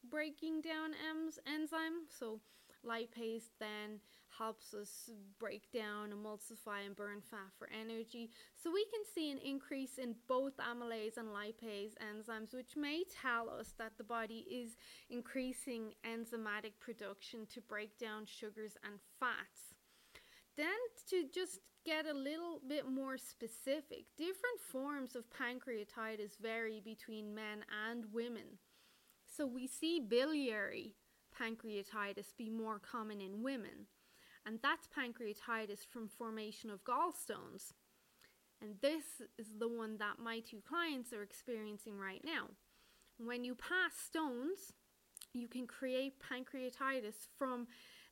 breaking 0.09 0.61
down 0.61 0.92
enzyme. 1.47 2.06
So, 2.18 2.40
lipase 2.87 3.50
then 3.59 4.00
helps 4.40 4.73
us 4.73 5.11
break 5.38 5.70
down, 5.70 6.11
emulsify, 6.11 6.87
and 6.87 6.97
burn 6.97 7.20
fat 7.20 7.52
for 7.59 7.68
energy. 7.78 8.30
So 8.56 8.73
we 8.73 8.87
can 8.87 9.02
see 9.14 9.30
an 9.30 9.38
increase 9.38 9.99
in 9.99 10.14
both 10.28 10.54
amylase 10.56 11.18
and 11.18 11.28
lipase 11.28 11.92
enzymes, 12.00 12.54
which 12.54 12.75
may 12.75 13.04
tell 13.23 13.50
us 13.50 13.75
that 13.78 13.92
the 13.99 14.04
body 14.04 14.47
is 14.50 14.78
increasing 15.11 15.92
enzymatic 16.06 16.73
production 16.80 17.47
to 17.52 17.61
break 17.61 17.99
down 17.99 18.25
sugars 18.25 18.78
and 18.82 18.94
fats. 19.18 19.75
Then, 20.56 20.66
to 21.11 21.26
just 21.32 21.61
get 21.85 22.06
a 22.06 22.16
little 22.16 22.61
bit 22.66 22.88
more 22.88 23.18
specific, 23.18 24.06
different 24.16 24.61
forms 24.73 25.14
of 25.14 25.25
pancreatitis 25.30 26.38
vary 26.40 26.80
between 26.82 27.35
men 27.35 27.64
and 27.88 28.04
women. 28.12 28.59
So, 29.26 29.47
we 29.47 29.66
see 29.66 30.00
biliary 30.00 30.94
pancreatitis 31.38 32.37
be 32.37 32.50
more 32.50 32.78
common 32.78 33.20
in 33.20 33.42
women 33.42 33.87
and 34.47 34.59
that's 34.62 34.88
pancreatitis 34.88 35.87
from 35.90 36.09
formation 36.09 36.70
of 36.70 36.85
gallstones. 36.85 37.73
And 38.62 38.75
this 38.82 39.04
is 39.38 39.49
the 39.59 39.68
one 39.68 39.99
that 39.99 40.18
my 40.18 40.40
two 40.40 40.61
clients 40.66 41.12
are 41.12 41.23
experiencing 41.23 41.99
right 41.99 42.23
now. 42.25 42.49
When 43.18 43.44
you 43.44 43.54
pass 43.54 43.94
stones, 43.97 44.73
you 45.32 45.49
can 45.49 45.66
create 45.66 46.14
pancreatitis 46.20 47.28
from 47.38 47.66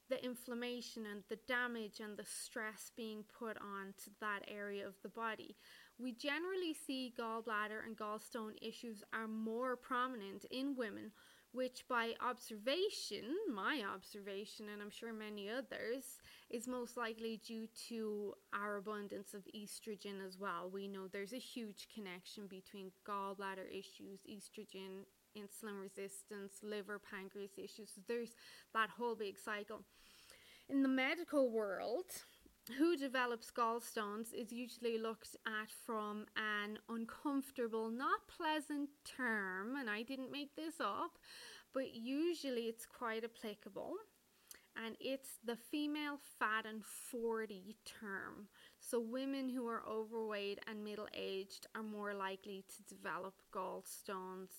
the 0.09 0.25
inflammation 0.25 1.05
and 1.11 1.23
the 1.29 1.39
damage 1.47 2.01
and 2.01 2.17
the 2.17 2.25
stress 2.25 2.91
being 2.97 3.25
put 3.39 3.59
on 3.59 3.93
to 4.05 4.11
that 4.21 4.41
area 4.49 4.87
of 4.87 4.95
the 5.03 5.09
body. 5.09 5.55
We 5.99 6.13
generally 6.13 6.75
see 6.75 7.13
gallbladder 7.19 7.85
and 7.87 7.97
gallstone 7.97 8.55
issues 8.63 9.03
are 9.13 9.29
more 9.29 9.77
prominent 9.77 10.47
in 10.51 10.77
women 10.77 11.13
which 11.53 11.85
by 11.89 12.15
observation, 12.27 13.25
my 13.53 13.83
observation, 13.95 14.67
and 14.73 14.83
I'm 14.83 14.91
sure 14.91 15.13
many 15.13 15.49
others, 15.49 16.19
is 16.51 16.67
most 16.67 16.97
likely 16.97 17.41
due 17.45 17.67
to 17.89 18.35
our 18.53 18.77
abundance 18.77 19.35
of 19.35 19.43
estrogen 19.55 20.25
as 20.27 20.39
well. 20.39 20.71
We 20.73 20.89
know 20.89 21.09
there's 21.09 21.33
a 21.33 21.39
huge 21.39 21.89
connection 21.95 22.47
between 22.47 22.91
gallbladder 23.07 23.69
issues, 23.71 24.21
estrogen, 24.29 25.05
insulin 25.37 25.81
resistance, 25.81 26.55
liver, 26.63 26.99
pancreas 26.99 27.59
issues. 27.59 27.91
There's 28.07 28.35
that 28.75 28.91
whole 28.91 29.15
big 29.15 29.39
cycle. 29.39 29.83
In 30.69 30.83
the 30.83 30.89
medical 30.89 31.51
world, 31.51 32.05
who 32.77 32.97
develops 32.97 33.51
gallstones 33.51 34.33
is 34.35 34.53
usually 34.53 34.99
looked 34.99 35.37
at 35.47 35.71
from 35.87 36.27
an 36.37 36.79
uncomfortable, 36.89 37.89
not 37.89 38.27
pleasant 38.29 38.91
term, 39.05 39.77
and 39.77 39.89
I 39.89 40.03
didn't 40.03 40.33
make 40.33 40.55
this 40.55 40.75
up, 40.81 41.19
but 41.73 41.95
usually 41.95 42.63
it's 42.63 42.87
quite 42.87 43.25
applicable. 43.25 43.95
And 44.85 44.97
it's 45.01 45.39
the 45.45 45.57
female 45.57 46.21
fat 46.39 46.65
and 46.65 46.85
40 46.85 47.77
term. 47.85 48.47
So, 48.79 49.01
women 49.01 49.49
who 49.49 49.67
are 49.67 49.83
overweight 49.85 50.61
and 50.69 50.85
middle 50.85 51.09
aged 51.15 51.67
are 51.75 51.83
more 51.83 52.15
likely 52.15 52.65
to 52.69 52.95
develop 52.95 53.35
gallstones. 53.53 54.51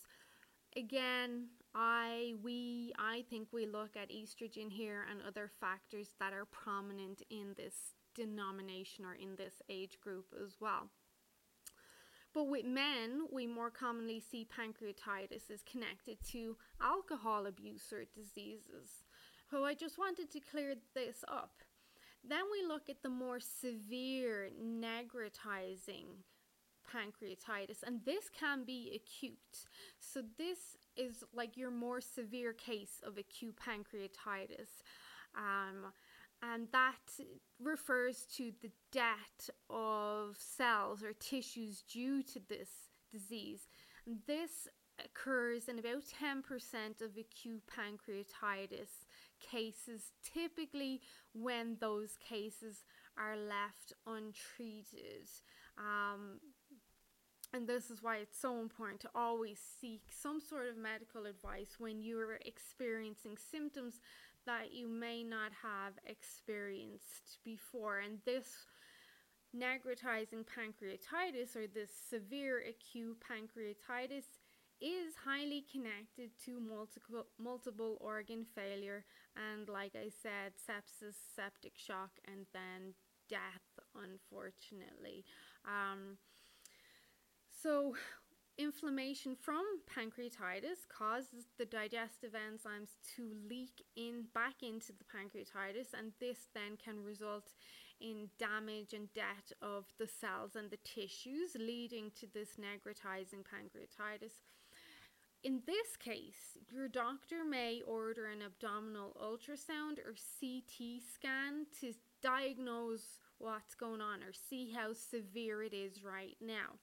Again, 0.75 1.47
I 1.73 2.33
we 2.43 2.91
I 2.99 3.23
think 3.29 3.47
we 3.53 3.65
look 3.65 3.95
at 3.95 4.09
estrogen 4.09 4.69
here 4.69 5.05
and 5.09 5.21
other 5.25 5.49
factors 5.61 6.09
that 6.19 6.33
are 6.33 6.45
prominent 6.45 7.21
in 7.29 7.53
this 7.55 7.93
denomination 8.19 9.05
or 9.05 9.13
in 9.13 9.35
this 9.35 9.61
age 9.69 9.99
group 10.01 10.25
as 10.45 10.57
well. 10.59 10.89
But 12.33 12.47
with 12.47 12.65
men, 12.65 13.23
we 13.31 13.47
more 13.47 13.71
commonly 13.71 14.19
see 14.19 14.45
pancreatitis 14.45 15.49
is 15.49 15.63
connected 15.69 16.17
to 16.31 16.57
alcohol 16.81 17.47
abuse 17.47 17.91
or 17.91 18.03
diseases. 18.15 19.03
So 19.49 19.65
I 19.65 19.73
just 19.73 19.97
wanted 19.97 20.29
to 20.31 20.39
clear 20.39 20.75
this 20.93 21.23
up. 21.27 21.63
Then 22.27 22.43
we 22.51 22.67
look 22.67 22.89
at 22.89 23.01
the 23.01 23.09
more 23.09 23.39
severe 23.39 24.49
necrotizing 24.61 26.23
pancreatitis, 26.93 27.83
and 27.85 28.01
this 28.05 28.29
can 28.37 28.63
be 28.65 28.91
acute. 28.95 29.67
So, 29.99 30.21
this 30.37 30.77
is 30.97 31.23
like 31.33 31.55
your 31.55 31.71
more 31.71 32.01
severe 32.01 32.51
case 32.53 33.01
of 33.05 33.17
acute 33.17 33.55
pancreatitis. 33.55 34.83
Um, 35.35 35.93
and 36.41 36.67
that 36.71 36.95
refers 37.61 38.25
to 38.35 38.51
the 38.61 38.71
death 38.91 39.49
of 39.69 40.37
cells 40.37 41.03
or 41.03 41.13
tissues 41.13 41.83
due 41.91 42.23
to 42.23 42.39
this 42.47 42.69
disease. 43.11 43.67
And 44.05 44.19
this 44.27 44.67
occurs 45.03 45.67
in 45.67 45.79
about 45.79 46.03
10% 46.03 47.01
of 47.01 47.17
acute 47.17 47.63
pancreatitis 47.67 49.05
cases, 49.39 50.11
typically 50.23 51.01
when 51.33 51.77
those 51.79 52.17
cases 52.17 52.83
are 53.17 53.35
left 53.37 53.93
untreated. 54.05 55.29
Um, 55.77 56.39
and 57.51 57.67
this 57.67 57.89
is 57.89 58.03
why 58.03 58.17
it's 58.17 58.39
so 58.39 58.59
important 58.59 58.99
to 59.01 59.09
always 59.15 59.59
seek 59.81 60.03
some 60.11 60.39
sort 60.39 60.67
of 60.67 60.77
medical 60.77 61.25
advice 61.25 61.75
when 61.79 61.99
you're 61.99 62.35
experiencing 62.45 63.37
symptoms 63.37 63.99
that 64.49 64.73
you 64.73 64.87
may 64.87 65.23
not 65.23 65.51
have 65.61 65.93
experienced 66.07 67.37
before. 67.45 67.99
And 67.99 68.17
this 68.25 68.47
necrotizing 69.55 70.43
pancreatitis 70.43 71.55
or 71.55 71.67
this 71.67 71.91
severe 72.09 72.63
acute 72.67 73.17
pancreatitis 73.21 74.25
is 74.81 75.13
highly 75.23 75.63
connected 75.71 76.31
to 76.45 76.59
multiple 76.59 77.25
multiple 77.37 77.97
organ 77.99 78.45
failure 78.55 79.03
and 79.35 79.67
like 79.67 79.91
I 79.93 80.09
said 80.23 80.53
sepsis 80.55 81.15
septic 81.35 81.73
shock 81.75 82.11
and 82.25 82.45
then 82.53 82.93
death 83.29 83.85
unfortunately 83.95 85.25
um, 85.65 86.17
so 87.61 87.95
inflammation 88.59 89.37
from 89.39 89.63
pancreatitis 89.89 90.85
causes 90.89 91.47
the 91.57 91.65
digestive 91.65 92.33
enzymes 92.33 92.97
to 93.15 93.31
leak 93.49 93.81
in 93.95 94.25
back 94.33 94.61
into 94.61 94.91
the 94.91 95.05
pancreatitis 95.05 95.97
and 95.97 96.11
this 96.19 96.49
then 96.53 96.77
can 96.83 97.01
result 97.03 97.53
in 98.01 98.29
damage 98.37 98.93
and 98.93 99.11
death 99.13 99.53
of 99.61 99.85
the 99.97 100.07
cells 100.07 100.57
and 100.57 100.69
the 100.69 100.77
tissues 100.83 101.55
leading 101.57 102.11
to 102.19 102.27
this 102.33 102.57
necrotizing 102.59 103.43
pancreatitis 103.47 104.43
in 105.41 105.61
this 105.65 105.95
case, 105.97 106.57
your 106.69 106.89
doctor 106.89 107.45
may 107.49 107.81
order 107.87 108.25
an 108.25 108.41
abdominal 108.41 109.15
ultrasound 109.23 109.97
or 109.99 110.13
CT 110.39 111.01
scan 111.13 111.65
to 111.79 111.93
diagnose 112.21 113.19
what's 113.37 113.73
going 113.73 114.01
on 114.01 114.21
or 114.21 114.33
see 114.33 114.73
how 114.75 114.91
severe 114.91 115.63
it 115.63 115.73
is 115.73 116.03
right 116.03 116.35
now. 116.41 116.75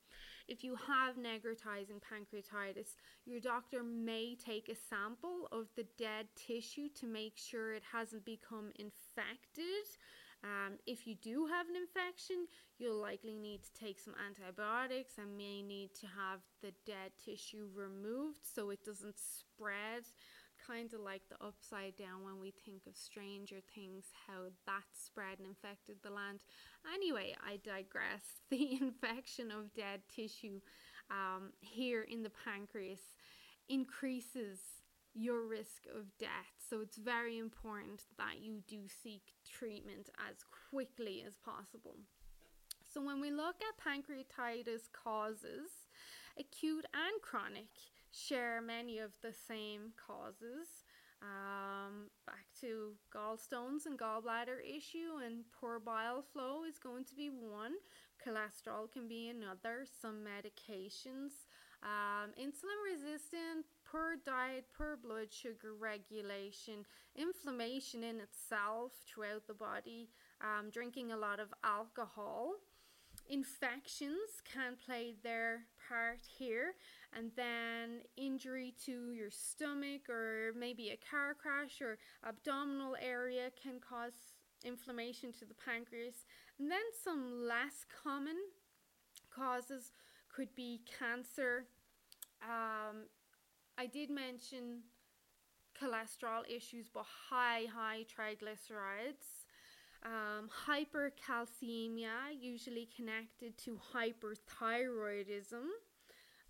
If 0.49 0.63
you 0.63 0.77
have 0.77 1.17
necrotizing 1.17 2.01
pancreatitis, 2.01 2.95
your 3.25 3.41
doctor 3.41 3.83
may 3.83 4.37
take 4.37 4.69
a 4.69 4.77
sample 4.77 5.49
of 5.51 5.67
the 5.77 5.87
dead 5.99 6.27
tissue 6.37 6.89
to 7.01 7.07
make 7.07 7.37
sure 7.37 7.73
it 7.73 7.83
hasn't 7.93 8.25
become 8.25 8.71
infected 8.79 9.87
um, 10.45 10.75
if 10.87 11.07
you 11.07 11.15
do 11.15 11.47
have 11.47 11.69
an 11.69 11.77
infection, 11.77 12.47
you'll 12.79 13.01
likely 13.01 13.35
need 13.35 13.63
to 13.63 13.73
take 13.73 13.99
some 13.99 14.15
antibiotics 14.15 15.15
and 15.19 15.37
may 15.37 15.63
need 15.63 15.95
to 16.01 16.07
have 16.07 16.41
the 16.63 16.73
dead 16.85 17.13
tissue 17.25 17.69
removed 17.75 18.41
so 18.43 18.71
it 18.71 18.85
doesn't 18.85 19.17
spread. 19.19 20.05
Kind 20.67 20.95
of 20.95 21.01
like 21.01 21.23
the 21.29 21.45
upside 21.45 21.97
down 21.97 22.25
when 22.25 22.41
we 22.41 22.53
think 22.65 22.87
of 22.87 22.97
Stranger 22.97 23.61
Things, 23.75 24.07
how 24.27 24.51
that 24.67 24.83
spread 24.93 25.39
and 25.39 25.47
infected 25.47 25.97
the 26.03 26.11
land. 26.11 26.41
Anyway, 26.93 27.35
I 27.45 27.59
digress. 27.63 28.25
The 28.51 28.79
infection 28.81 29.51
of 29.51 29.75
dead 29.75 30.01
tissue 30.15 30.61
um, 31.11 31.53
here 31.61 32.03
in 32.03 32.23
the 32.23 32.33
pancreas 32.45 33.01
increases 33.69 34.59
your 35.15 35.47
risk 35.47 35.87
of 35.95 36.17
death. 36.19 36.53
So 36.69 36.81
it's 36.81 36.97
very 36.97 37.39
important 37.39 38.03
that 38.19 38.41
you 38.41 38.63
do 38.69 38.89
seek 39.03 39.23
treatment 39.49 40.11
as 40.29 40.37
quickly 40.71 41.25
as 41.27 41.37
possible. 41.37 41.97
So 42.93 43.01
when 43.03 43.21
we 43.21 43.31
look 43.31 43.57
at 43.61 43.83
pancreatitis 43.83 44.91
causes, 44.93 45.71
acute 46.39 46.87
and 46.95 47.23
chronic 47.23 47.69
share 48.17 48.61
many 48.61 48.99
of 48.99 49.11
the 49.23 49.33
same 49.33 49.93
causes. 49.97 50.85
Um, 51.23 52.11
back 52.27 52.47
to 52.61 52.93
gallstones 53.15 53.87
and 53.87 53.99
gallbladder 53.99 54.61
issue 54.65 55.25
and 55.25 55.45
poor 55.59 55.81
bile 55.81 56.23
flow 56.23 56.65
is 56.69 56.79
going 56.79 57.05
to 57.05 57.15
be 57.15 57.31
one. 57.31 57.73
Cholesterol 58.25 58.91
can 58.93 59.09
be 59.09 59.29
another. 59.29 59.87
Some 60.01 60.25
medications. 60.25 61.47
Um, 61.83 62.31
insulin 62.41 62.81
resistant 62.91 63.67
poor 63.91 64.17
diet, 64.25 64.65
poor 64.77 64.99
blood 65.03 65.33
sugar 65.33 65.75
regulation, 65.79 66.85
inflammation 67.15 68.03
in 68.03 68.21
itself 68.21 68.93
throughout 69.07 69.47
the 69.47 69.55
body, 69.55 70.09
um, 70.41 70.71
drinking 70.71 71.13
a 71.13 71.17
lot 71.17 71.41
of 71.41 71.49
alcohol. 71.65 72.55
Infections 73.29 74.41
can 74.45 74.77
play 74.85 75.15
their 75.23 75.67
part 75.89 76.21
here, 76.39 76.75
and 77.17 77.31
then 77.37 78.03
injury 78.17 78.75
to 78.85 79.11
your 79.11 79.31
stomach, 79.31 80.09
or 80.09 80.53
maybe 80.57 80.91
a 80.91 81.11
car 81.11 81.35
crash 81.35 81.81
or 81.81 81.99
abdominal 82.27 82.97
area 83.01 83.51
can 83.61 83.81
cause 83.81 84.13
inflammation 84.65 85.33
to 85.33 85.45
the 85.45 85.55
pancreas. 85.55 86.25
And 86.59 86.71
then 86.71 86.87
some 87.05 87.47
less 87.47 87.85
common 88.03 88.37
causes 89.35 89.93
could 90.35 90.55
be 90.55 90.83
cancer, 90.99 91.67
um, 92.43 93.07
I 93.79 93.87
did 93.87 94.11
mention 94.11 94.83
cholesterol 95.81 96.43
issues, 96.49 96.89
but 96.93 97.05
high, 97.31 97.65
high 97.75 98.05
triglycerides. 98.05 99.46
Um, 100.05 100.49
hypercalcemia, 100.69 102.35
usually 102.39 102.89
connected 102.95 103.57
to 103.59 103.79
hyperthyroidism. 103.95 105.67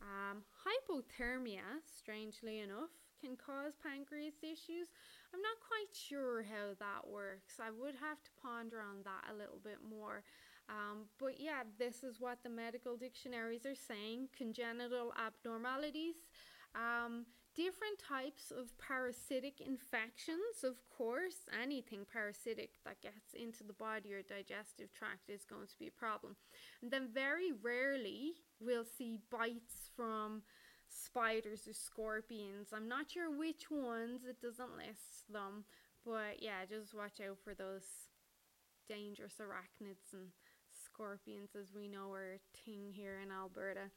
Um, 0.03 0.43
hypothermia, 0.67 1.81
strangely 1.87 2.61
enough, 2.61 2.91
can 3.21 3.37
cause 3.37 3.73
pancreas 3.83 4.43
issues. 4.43 4.89
I'm 5.33 5.41
not 5.41 5.57
quite 5.67 5.95
sure 5.95 6.43
how 6.43 6.75
that 6.79 7.09
works. 7.09 7.55
I 7.61 7.71
would 7.71 7.95
have 7.97 8.23
to 8.23 8.31
ponder 8.43 8.81
on 8.81 9.03
that 9.05 9.33
a 9.33 9.35
little 9.37 9.61
bit 9.63 9.79
more. 9.89 10.23
Um, 10.69 11.07
but 11.19 11.41
yeah, 11.41 11.63
this 11.79 12.03
is 12.03 12.21
what 12.21 12.43
the 12.43 12.51
medical 12.51 12.97
dictionaries 12.97 13.65
are 13.65 13.75
saying 13.75 14.29
congenital 14.37 15.13
abnormalities 15.15 16.27
um, 16.77 17.25
different 17.55 17.99
types 17.99 18.53
of 18.53 18.77
parasitic 18.79 19.61
infections, 19.61 20.62
of 20.62 20.77
course, 20.97 21.49
anything 21.62 22.05
parasitic 22.12 22.71
that 22.85 23.01
gets 23.01 23.33
into 23.35 23.65
the 23.65 23.73
body 23.73 24.12
or 24.12 24.23
digestive 24.23 24.93
tract 24.93 25.31
is 25.31 25.45
going 25.45 25.67
to 25.67 25.79
be 25.79 25.89
a 25.89 25.99
problem. 25.99 26.37
And 26.83 26.91
then, 26.91 27.09
very 27.12 27.53
rarely, 27.53 28.35
we'll 28.61 28.85
see 28.85 29.21
bites 29.31 29.91
from 29.97 30.43
spiders 30.89 31.67
or 31.67 31.73
scorpions. 31.73 32.69
I'm 32.73 32.89
not 32.89 33.11
sure 33.11 33.31
which 33.31 33.71
ones, 33.71 34.25
it 34.29 34.41
doesn't 34.41 34.77
list 34.77 35.33
them, 35.33 35.65
but 36.05 36.41
yeah, 36.43 36.65
just 36.69 36.95
watch 36.95 37.21
out 37.27 37.39
for 37.43 37.55
those 37.55 37.89
dangerous 38.89 39.41
arachnids 39.41 40.12
and 40.12 40.29
scorpions, 40.85 41.51
as 41.59 41.73
we 41.75 41.89
know 41.89 42.12
are 42.12 42.35
a 42.35 42.59
thing 42.65 42.93
here 42.93 43.19
in 43.23 43.33
Alberta. 43.33 43.91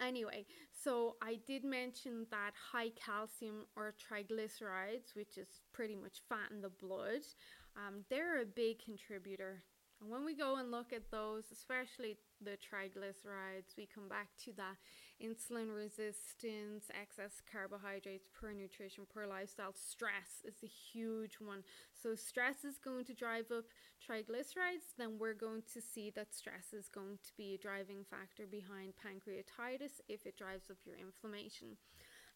Anyway, 0.00 0.46
so 0.72 1.16
I 1.22 1.38
did 1.46 1.64
mention 1.64 2.26
that 2.30 2.52
high 2.72 2.90
calcium 2.90 3.66
or 3.76 3.94
triglycerides, 3.98 5.14
which 5.14 5.36
is 5.36 5.48
pretty 5.72 5.96
much 5.96 6.22
fat 6.28 6.50
in 6.50 6.60
the 6.60 6.70
blood, 6.70 7.22
um, 7.76 8.04
they're 8.08 8.42
a 8.42 8.46
big 8.46 8.82
contributor. 8.84 9.62
And 10.00 10.10
when 10.10 10.24
we 10.24 10.34
go 10.34 10.56
and 10.56 10.70
look 10.70 10.92
at 10.92 11.10
those, 11.10 11.44
especially 11.52 12.16
the 12.40 12.56
triglycerides, 12.56 13.76
we 13.76 13.88
come 13.92 14.08
back 14.08 14.28
to 14.44 14.52
that 14.56 14.76
insulin 15.22 15.74
resistance, 15.74 16.90
excess 16.90 17.40
carbohydrates, 17.50 18.28
poor 18.38 18.52
nutrition, 18.52 19.04
poor 19.12 19.26
lifestyle. 19.26 19.72
Stress 19.74 20.42
is 20.44 20.56
a 20.64 20.66
huge 20.66 21.36
one. 21.38 21.62
So, 21.94 22.14
stress 22.14 22.64
is 22.64 22.78
going 22.78 23.04
to 23.04 23.14
drive 23.14 23.50
up 23.50 23.64
triglycerides, 24.00 24.96
then 24.96 25.18
we're 25.18 25.34
going 25.34 25.62
to 25.74 25.80
see 25.80 26.10
that 26.10 26.34
stress 26.34 26.72
is 26.72 26.88
going 26.88 27.18
to 27.22 27.32
be 27.36 27.54
a 27.54 27.58
driving 27.58 28.04
factor 28.08 28.46
behind 28.46 28.94
pancreatitis 28.96 30.00
if 30.08 30.26
it 30.26 30.36
drives 30.36 30.70
up 30.70 30.78
your 30.84 30.96
inflammation. 30.96 31.76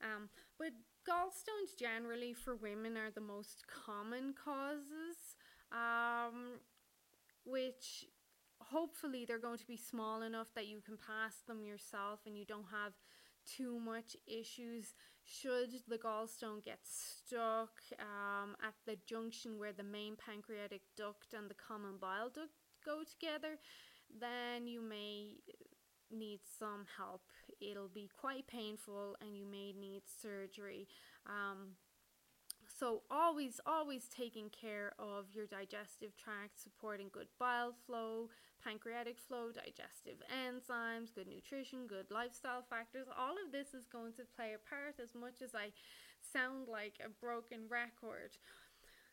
Um, 0.02 0.28
but 0.58 0.72
gallstones 1.08 1.78
generally 1.78 2.34
for 2.34 2.54
women 2.54 2.96
are 2.96 3.10
the 3.10 3.20
most 3.20 3.64
common 3.66 4.34
causes. 4.34 5.36
Um, 5.72 6.60
which 7.44 8.06
hopefully 8.60 9.24
they're 9.26 9.38
going 9.38 9.58
to 9.58 9.66
be 9.66 9.76
small 9.76 10.22
enough 10.22 10.48
that 10.54 10.66
you 10.66 10.80
can 10.80 10.96
pass 10.96 11.36
them 11.46 11.64
yourself 11.64 12.20
and 12.26 12.36
you 12.36 12.44
don't 12.44 12.66
have 12.70 12.92
too 13.44 13.78
much 13.78 14.16
issues. 14.26 14.94
Should 15.24 15.70
the 15.88 15.98
gallstone 15.98 16.62
get 16.62 16.80
stuck 16.82 17.72
um, 17.98 18.56
at 18.62 18.74
the 18.86 18.96
junction 19.06 19.58
where 19.58 19.72
the 19.72 19.82
main 19.82 20.16
pancreatic 20.16 20.82
duct 20.96 21.32
and 21.32 21.48
the 21.48 21.54
common 21.54 21.96
bile 22.00 22.30
duct 22.30 22.50
go 22.84 23.02
together, 23.02 23.58
then 24.20 24.66
you 24.66 24.82
may 24.82 25.36
need 26.10 26.40
some 26.58 26.84
help. 26.96 27.22
It'll 27.60 27.88
be 27.88 28.08
quite 28.18 28.46
painful 28.46 29.16
and 29.20 29.36
you 29.36 29.46
may 29.46 29.72
need 29.72 30.02
surgery. 30.06 30.86
Um, 31.26 31.76
so, 32.76 33.02
always, 33.08 33.60
always 33.66 34.08
taking 34.08 34.50
care 34.50 34.94
of 34.98 35.26
your 35.32 35.46
digestive 35.46 36.16
tract, 36.16 36.58
supporting 36.60 37.08
good 37.12 37.28
bile 37.38 37.72
flow, 37.86 38.30
pancreatic 38.64 39.16
flow, 39.16 39.52
digestive 39.54 40.18
enzymes, 40.26 41.14
good 41.14 41.28
nutrition, 41.28 41.86
good 41.86 42.10
lifestyle 42.10 42.64
factors. 42.68 43.06
All 43.16 43.34
of 43.34 43.52
this 43.52 43.74
is 43.74 43.86
going 43.86 44.14
to 44.14 44.24
play 44.36 44.54
a 44.54 44.68
part 44.68 44.98
as 45.00 45.14
much 45.14 45.40
as 45.40 45.54
I 45.54 45.70
sound 46.20 46.66
like 46.66 46.98
a 46.98 47.08
broken 47.08 47.68
record. 47.70 48.38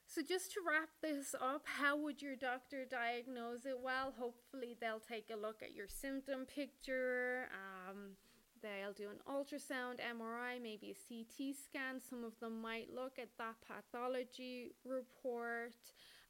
So, 0.07 0.23
just 0.23 0.51
to 0.53 0.61
wrap 0.67 0.89
this 1.03 1.35
up, 1.39 1.61
how 1.65 1.95
would 1.97 2.19
your 2.19 2.35
doctor 2.35 2.83
diagnose 2.89 3.67
it? 3.67 3.77
Well, 3.79 4.11
hopefully, 4.17 4.75
they'll 4.81 4.99
take 4.99 5.29
a 5.31 5.39
look 5.39 5.61
at 5.61 5.75
your 5.75 5.87
symptom 5.87 6.47
picture. 6.47 7.47
Um, 7.53 8.17
they'll 8.61 8.93
do 8.93 9.09
an 9.09 9.19
ultrasound, 9.27 9.99
MRI, 9.99 10.61
maybe 10.61 10.91
a 10.91 11.07
CT 11.07 11.55
scan. 11.55 12.01
Some 12.01 12.23
of 12.23 12.39
them 12.39 12.61
might 12.61 12.93
look 12.93 13.19
at 13.19 13.29
that 13.37 13.55
pathology 13.65 14.71
report, 14.85 15.75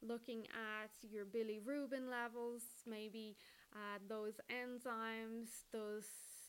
looking 0.02 0.46
at 0.52 0.90
your 1.02 1.24
bilirubin 1.24 2.10
levels, 2.10 2.62
maybe 2.86 3.36
uh, 3.74 3.98
those 4.08 4.34
enzymes, 4.50 5.64
those 5.72 6.06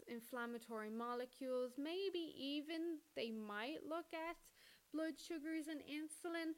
inflammatory 0.08 0.90
molecules. 0.90 1.74
Maybe 1.78 2.34
even 2.38 3.00
they 3.16 3.32
might 3.32 3.80
look 3.88 4.08
at 4.14 4.36
blood 4.94 5.14
sugars 5.18 5.68
and 5.68 5.82
insulin. 5.82 6.54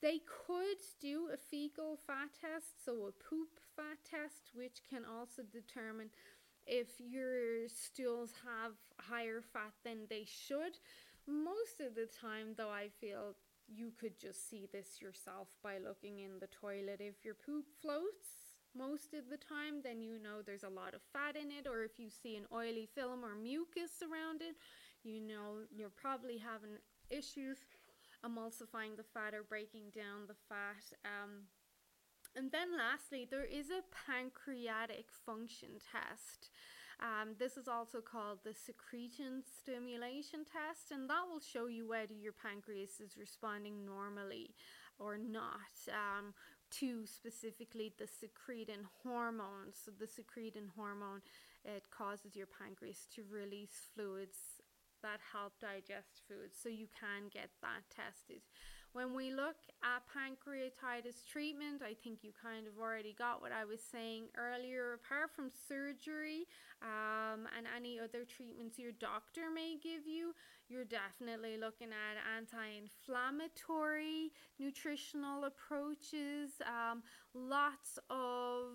They 0.00 0.20
could 0.46 0.78
do 1.00 1.30
a 1.32 1.36
fecal 1.36 1.98
fat 2.06 2.30
test, 2.40 2.84
so 2.84 3.10
a 3.10 3.12
poop 3.12 3.58
fat 3.74 3.98
test, 4.08 4.54
which 4.54 4.82
can 4.88 5.02
also 5.04 5.42
determine 5.42 6.10
if 6.68 7.00
your 7.00 7.66
stools 7.68 8.32
have 8.44 8.72
higher 9.00 9.40
fat 9.40 9.72
than 9.84 10.06
they 10.08 10.24
should. 10.26 10.78
Most 11.26 11.80
of 11.80 11.94
the 11.94 12.06
time, 12.06 12.54
though, 12.56 12.70
I 12.70 12.88
feel 13.00 13.34
you 13.66 13.92
could 13.98 14.18
just 14.18 14.48
see 14.48 14.66
this 14.72 15.00
yourself 15.00 15.48
by 15.62 15.78
looking 15.78 16.20
in 16.20 16.38
the 16.40 16.46
toilet. 16.48 17.00
If 17.00 17.24
your 17.24 17.34
poop 17.34 17.66
floats 17.82 18.28
most 18.76 19.14
of 19.14 19.28
the 19.30 19.36
time, 19.36 19.80
then 19.82 20.02
you 20.02 20.18
know 20.22 20.40
there's 20.44 20.62
a 20.62 20.68
lot 20.68 20.94
of 20.94 21.00
fat 21.12 21.36
in 21.36 21.50
it, 21.50 21.66
or 21.66 21.84
if 21.84 21.98
you 21.98 22.08
see 22.10 22.36
an 22.36 22.46
oily 22.52 22.88
film 22.94 23.24
or 23.24 23.34
mucus 23.34 24.02
around 24.02 24.42
it, 24.42 24.56
you 25.02 25.20
know 25.20 25.64
you're 25.74 25.90
probably 25.90 26.38
having 26.38 26.76
issues 27.10 27.58
emulsifying 28.24 28.96
the 28.96 29.06
fat 29.14 29.34
or 29.34 29.42
breaking 29.42 29.90
down 29.94 30.26
the 30.26 30.36
fat. 30.48 30.84
Um, 31.04 31.46
and 32.38 32.52
then 32.52 32.78
lastly, 32.78 33.26
there 33.28 33.44
is 33.44 33.66
a 33.70 33.82
pancreatic 34.06 35.06
function 35.26 35.82
test. 35.82 36.50
Um, 37.00 37.34
this 37.38 37.56
is 37.56 37.66
also 37.66 38.00
called 38.00 38.38
the 38.44 38.54
secretin 38.54 39.42
stimulation 39.42 40.46
test, 40.46 40.92
and 40.92 41.10
that 41.10 41.26
will 41.28 41.40
show 41.40 41.66
you 41.66 41.88
whether 41.88 42.14
your 42.14 42.32
pancreas 42.32 43.00
is 43.00 43.18
responding 43.18 43.84
normally 43.84 44.54
or 44.98 45.18
not 45.18 45.74
um, 45.90 46.32
to 46.78 47.06
specifically 47.06 47.92
the 47.98 48.06
secretin 48.06 48.86
hormone. 49.02 49.74
So, 49.74 49.90
the 49.90 50.06
secretin 50.06 50.70
hormone 50.76 51.22
it 51.64 51.90
causes 51.90 52.36
your 52.36 52.46
pancreas 52.46 53.06
to 53.16 53.24
release 53.30 53.90
fluids 53.94 54.62
that 55.02 55.18
help 55.32 55.58
digest 55.60 56.22
food 56.26 56.50
so 56.54 56.68
you 56.68 56.86
can 56.86 57.30
get 57.32 57.50
that 57.62 57.82
tested. 57.90 58.42
When 58.92 59.14
we 59.14 59.30
look 59.30 59.56
at 59.84 60.02
pancreatitis 60.08 61.24
treatment, 61.30 61.82
I 61.82 61.94
think 62.02 62.18
you 62.22 62.32
kind 62.42 62.66
of 62.66 62.80
already 62.80 63.14
got 63.16 63.42
what 63.42 63.52
I 63.52 63.64
was 63.64 63.80
saying 63.80 64.24
earlier. 64.36 64.94
Apart 64.94 65.30
from 65.34 65.50
surgery 65.68 66.46
um, 66.82 67.46
and 67.56 67.66
any 67.76 68.00
other 68.00 68.24
treatments 68.24 68.78
your 68.78 68.92
doctor 68.92 69.50
may 69.54 69.76
give 69.82 70.06
you, 70.06 70.34
you're 70.68 70.84
definitely 70.84 71.56
looking 71.56 71.88
at 71.88 72.16
anti 72.36 72.64
inflammatory 72.76 74.32
nutritional 74.58 75.44
approaches, 75.44 76.50
um, 76.66 77.02
lots 77.34 77.98
of 78.10 78.72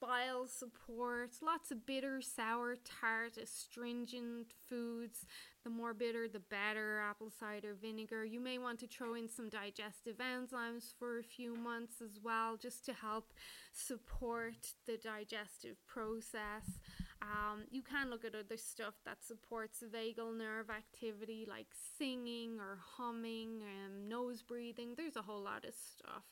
bile 0.00 0.46
support, 0.46 1.30
lots 1.42 1.70
of 1.70 1.84
bitter, 1.86 2.20
sour, 2.20 2.76
tart, 2.76 3.36
astringent 3.36 4.52
foods. 4.68 5.26
The 5.64 5.70
more 5.70 5.92
bitter, 5.94 6.28
the 6.28 6.40
better. 6.40 7.00
Apple 7.00 7.30
cider 7.30 7.74
vinegar. 7.80 8.24
You 8.24 8.40
may 8.40 8.58
want 8.58 8.78
to 8.80 8.86
throw 8.86 9.14
in 9.14 9.28
some 9.28 9.48
digestive 9.48 10.16
enzymes 10.18 10.94
for 10.98 11.18
a 11.18 11.22
few 11.22 11.54
months 11.54 12.00
as 12.00 12.18
well, 12.22 12.56
just 12.56 12.84
to 12.86 12.92
help 12.92 13.32
support 13.72 14.74
the 14.86 14.96
digestive 14.96 15.76
process. 15.86 16.78
Um, 17.20 17.64
you 17.70 17.82
can 17.82 18.10
look 18.10 18.24
at 18.24 18.34
other 18.34 18.56
stuff 18.56 18.94
that 19.04 19.24
supports 19.24 19.82
vagal 19.82 20.38
nerve 20.38 20.70
activity, 20.70 21.46
like 21.48 21.66
singing 21.98 22.58
or 22.60 22.78
humming, 22.96 23.62
and 23.62 24.08
nose 24.08 24.42
breathing. 24.42 24.94
There's 24.96 25.16
a 25.16 25.22
whole 25.22 25.42
lot 25.42 25.64
of 25.64 25.74
stuff 25.74 26.22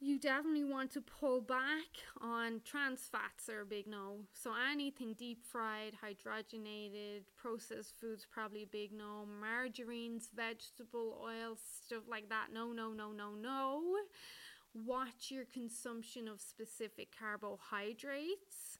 you 0.00 0.18
definitely 0.18 0.64
want 0.64 0.92
to 0.92 1.00
pull 1.00 1.40
back 1.40 1.88
on 2.20 2.60
trans 2.64 3.08
fats 3.10 3.48
are 3.48 3.62
a 3.62 3.66
big 3.66 3.86
no. 3.86 4.20
So 4.32 4.52
anything 4.70 5.14
deep 5.18 5.44
fried, 5.44 5.94
hydrogenated, 5.94 7.22
processed 7.36 7.94
foods 8.00 8.26
probably 8.30 8.62
a 8.62 8.66
big 8.66 8.92
no. 8.92 9.26
Margarines, 9.40 10.28
vegetable 10.34 11.20
oils, 11.22 11.58
stuff 11.84 12.04
like 12.08 12.28
that. 12.28 12.48
No, 12.52 12.72
no, 12.72 12.92
no, 12.92 13.10
no, 13.10 13.32
no. 13.32 13.82
Watch 14.72 15.30
your 15.30 15.46
consumption 15.52 16.28
of 16.28 16.40
specific 16.40 17.08
carbohydrates. 17.18 18.78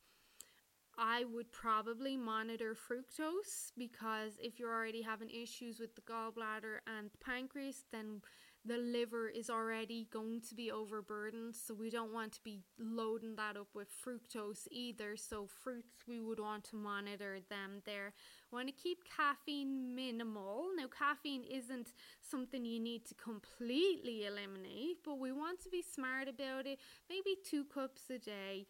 I 0.97 1.25
would 1.33 1.53
probably 1.53 2.17
monitor 2.17 2.75
fructose 2.75 3.73
because 3.77 4.33
if 4.41 4.59
you're 4.59 4.75
already 4.75 5.03
having 5.03 5.31
issues 5.31 5.79
with 5.79 5.95
the 5.95 6.01
gallbladder 6.03 6.79
and 6.87 7.11
the 7.11 7.19
pancreas, 7.19 7.85
then 7.93 8.21
the 8.69 8.77
liver 8.77 9.29
is 9.29 9.49
already 9.49 10.07
going 10.13 10.43
to 10.43 10.55
be 10.55 10.71
overburdened, 10.71 11.57
so 11.57 11.75
we 11.75 11.89
don't 11.89 12.13
want 12.13 12.33
to 12.35 12.43
be 12.45 12.61
loading 12.79 13.35
that 13.37 13.57
up 13.57 13.69
with 13.75 13.89
fructose 13.91 14.69
either. 14.71 15.17
So, 15.17 15.47
fruits, 15.47 16.05
we 16.07 16.21
would 16.21 16.39
want 16.39 16.65
to 16.65 16.77
monitor 16.77 17.39
them 17.49 17.83
there. 17.87 18.13
Want 18.53 18.69
to 18.69 18.73
keep 18.73 18.99
caffeine 19.17 19.95
minimal. 19.95 20.67
Now, 20.77 20.87
caffeine 20.87 21.45
isn't 21.45 21.95
something 22.21 22.65
you 22.65 22.79
need 22.79 23.07
to 23.07 23.15
completely 23.15 24.27
eliminate, 24.27 24.99
but 25.05 25.19
we 25.19 25.33
want 25.33 25.63
to 25.63 25.71
be 25.71 25.83
smart 25.83 26.29
about 26.29 26.67
it. 26.67 26.79
Maybe 27.09 27.37
two 27.43 27.65
cups 27.65 28.03
a 28.11 28.19
day 28.19 28.67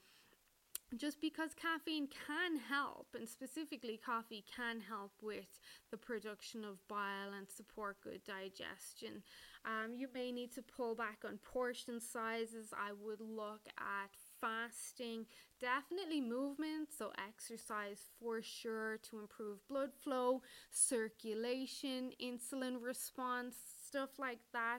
just 0.97 1.21
because 1.21 1.51
caffeine 1.55 2.09
can 2.09 2.57
help, 2.57 3.09
and 3.15 3.29
specifically 3.29 4.01
coffee 4.05 4.45
can 4.55 4.81
help 4.81 5.13
with 5.21 5.61
the 5.91 5.97
production 5.97 6.65
of 6.65 6.87
bile 6.89 7.33
and 7.37 7.49
support 7.49 7.99
good 8.03 8.23
digestion. 8.25 9.23
Um, 9.65 9.95
you 9.95 10.09
may 10.15 10.33
need 10.33 10.53
to 10.55 10.63
pull 10.63 10.95
back 10.95 11.19
on 11.27 11.39
portion 11.45 12.01
sizes. 12.01 12.73
I 12.73 12.93
would 13.05 13.21
look 13.21 13.61
at 13.77 14.11
fasting, 14.41 15.27
definitely 15.61 16.21
movement, 16.21 16.89
so 16.97 17.13
exercise 17.29 18.01
for 18.21 18.41
sure 18.41 18.99
to 19.11 19.19
improve 19.19 19.67
blood 19.69 19.91
flow, 20.03 20.43
circulation, 20.71 22.13
insulin 22.23 22.77
response, 22.81 23.57
stuff 23.87 24.11
like 24.19 24.41
that. 24.53 24.79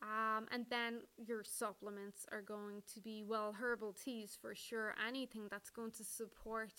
Um, 0.00 0.46
and 0.52 0.64
then 0.70 1.00
your 1.16 1.42
supplements 1.42 2.24
are 2.30 2.42
going 2.42 2.82
to 2.94 3.00
be 3.00 3.24
well 3.26 3.54
herbal 3.58 3.94
teas 3.94 4.38
for 4.40 4.54
sure. 4.54 4.94
Anything 5.06 5.48
that's 5.50 5.70
going 5.70 5.90
to 5.92 6.04
support 6.04 6.72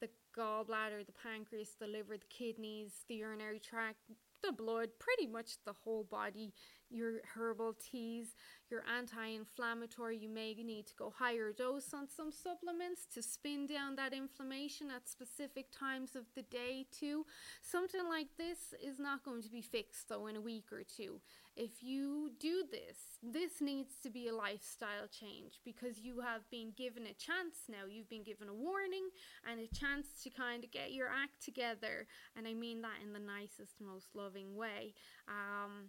the 0.00 0.08
gallbladder, 0.36 1.06
the 1.06 1.12
pancreas, 1.12 1.76
the 1.78 1.86
liver, 1.86 2.16
the 2.16 2.26
kidneys, 2.28 3.04
the 3.08 3.14
urinary 3.14 3.60
tract, 3.60 4.00
the 4.42 4.52
blood, 4.52 4.88
pretty 4.98 5.30
much 5.30 5.52
the 5.64 5.72
whole 5.84 6.04
body 6.04 6.52
your 6.90 7.20
herbal 7.34 7.74
teas, 7.74 8.34
your 8.70 8.82
anti 8.96 9.26
inflammatory. 9.28 10.16
You 10.16 10.28
may 10.28 10.54
need 10.54 10.86
to 10.86 10.94
go 10.96 11.12
higher 11.16 11.52
dose 11.52 11.92
on 11.94 12.08
some 12.08 12.32
supplements 12.32 13.06
to 13.14 13.22
spin 13.22 13.66
down 13.66 13.96
that 13.96 14.12
inflammation 14.12 14.88
at 14.94 15.08
specific 15.08 15.66
times 15.70 16.16
of 16.16 16.24
the 16.34 16.42
day, 16.42 16.86
too. 16.90 17.24
Something 17.62 18.08
like 18.08 18.28
this 18.38 18.74
is 18.82 18.98
not 18.98 19.24
going 19.24 19.42
to 19.42 19.50
be 19.50 19.62
fixed 19.62 20.08
though 20.08 20.26
in 20.26 20.36
a 20.36 20.40
week 20.40 20.72
or 20.72 20.82
two. 20.82 21.20
If 21.56 21.82
you 21.82 22.32
do 22.38 22.64
this, 22.70 22.98
this 23.22 23.62
needs 23.62 23.94
to 24.02 24.10
be 24.10 24.28
a 24.28 24.34
lifestyle 24.34 25.08
change 25.10 25.60
because 25.64 25.98
you 25.98 26.20
have 26.20 26.48
been 26.50 26.72
given 26.76 27.04
a 27.04 27.14
chance 27.14 27.64
now. 27.68 27.88
You've 27.88 28.10
been 28.10 28.24
given 28.24 28.48
a 28.48 28.54
warning 28.54 29.08
and 29.50 29.60
a 29.60 29.74
chance 29.74 30.06
to 30.22 30.30
kind 30.30 30.64
of 30.64 30.70
get 30.70 30.92
your 30.92 31.08
act 31.08 31.42
together. 31.42 32.06
And 32.36 32.46
I 32.46 32.52
mean 32.52 32.82
that 32.82 33.00
in 33.02 33.14
the 33.14 33.18
nicest, 33.18 33.80
most 33.80 34.08
loving 34.14 34.54
way. 34.54 34.92
Um, 35.28 35.88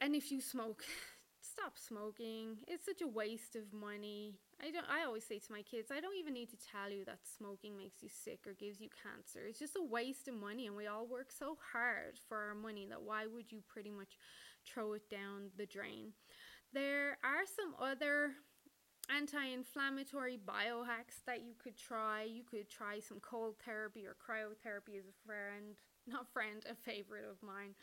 and 0.00 0.14
if 0.14 0.30
you 0.30 0.40
smoke, 0.40 0.84
stop 1.40 1.78
smoking. 1.78 2.58
It's 2.66 2.84
such 2.84 3.02
a 3.02 3.08
waste 3.08 3.56
of 3.56 3.72
money. 3.72 4.34
I 4.60 4.70
don't 4.70 4.86
I 4.90 5.04
always 5.04 5.24
say 5.24 5.38
to 5.38 5.52
my 5.52 5.62
kids, 5.62 5.90
I 5.90 6.00
don't 6.00 6.16
even 6.16 6.34
need 6.34 6.50
to 6.50 6.56
tell 6.56 6.90
you 6.90 7.04
that 7.04 7.20
smoking 7.24 7.76
makes 7.76 8.02
you 8.02 8.08
sick 8.08 8.40
or 8.46 8.54
gives 8.54 8.80
you 8.80 8.88
cancer. 9.02 9.46
It's 9.48 9.58
just 9.58 9.76
a 9.76 9.84
waste 9.84 10.28
of 10.28 10.34
money 10.34 10.66
and 10.66 10.76
we 10.76 10.86
all 10.86 11.06
work 11.06 11.30
so 11.30 11.56
hard 11.72 12.18
for 12.28 12.38
our 12.38 12.54
money 12.54 12.86
that 12.88 13.02
why 13.02 13.26
would 13.26 13.52
you 13.52 13.60
pretty 13.68 13.90
much 13.90 14.18
throw 14.66 14.94
it 14.94 15.08
down 15.10 15.50
the 15.56 15.66
drain? 15.66 16.12
There 16.72 17.18
are 17.24 17.46
some 17.46 17.74
other 17.80 18.32
anti-inflammatory 19.08 20.38
biohacks 20.44 21.22
that 21.26 21.42
you 21.42 21.54
could 21.62 21.76
try. 21.76 22.24
You 22.24 22.42
could 22.42 22.68
try 22.68 23.00
some 23.00 23.20
cold 23.20 23.54
therapy 23.64 24.04
or 24.06 24.16
cryotherapy 24.18 24.98
as 24.98 25.06
a 25.06 25.26
friend, 25.26 25.76
not 26.06 26.32
friend, 26.32 26.64
a 26.68 26.74
favorite 26.74 27.24
of 27.24 27.36
mine. 27.42 27.74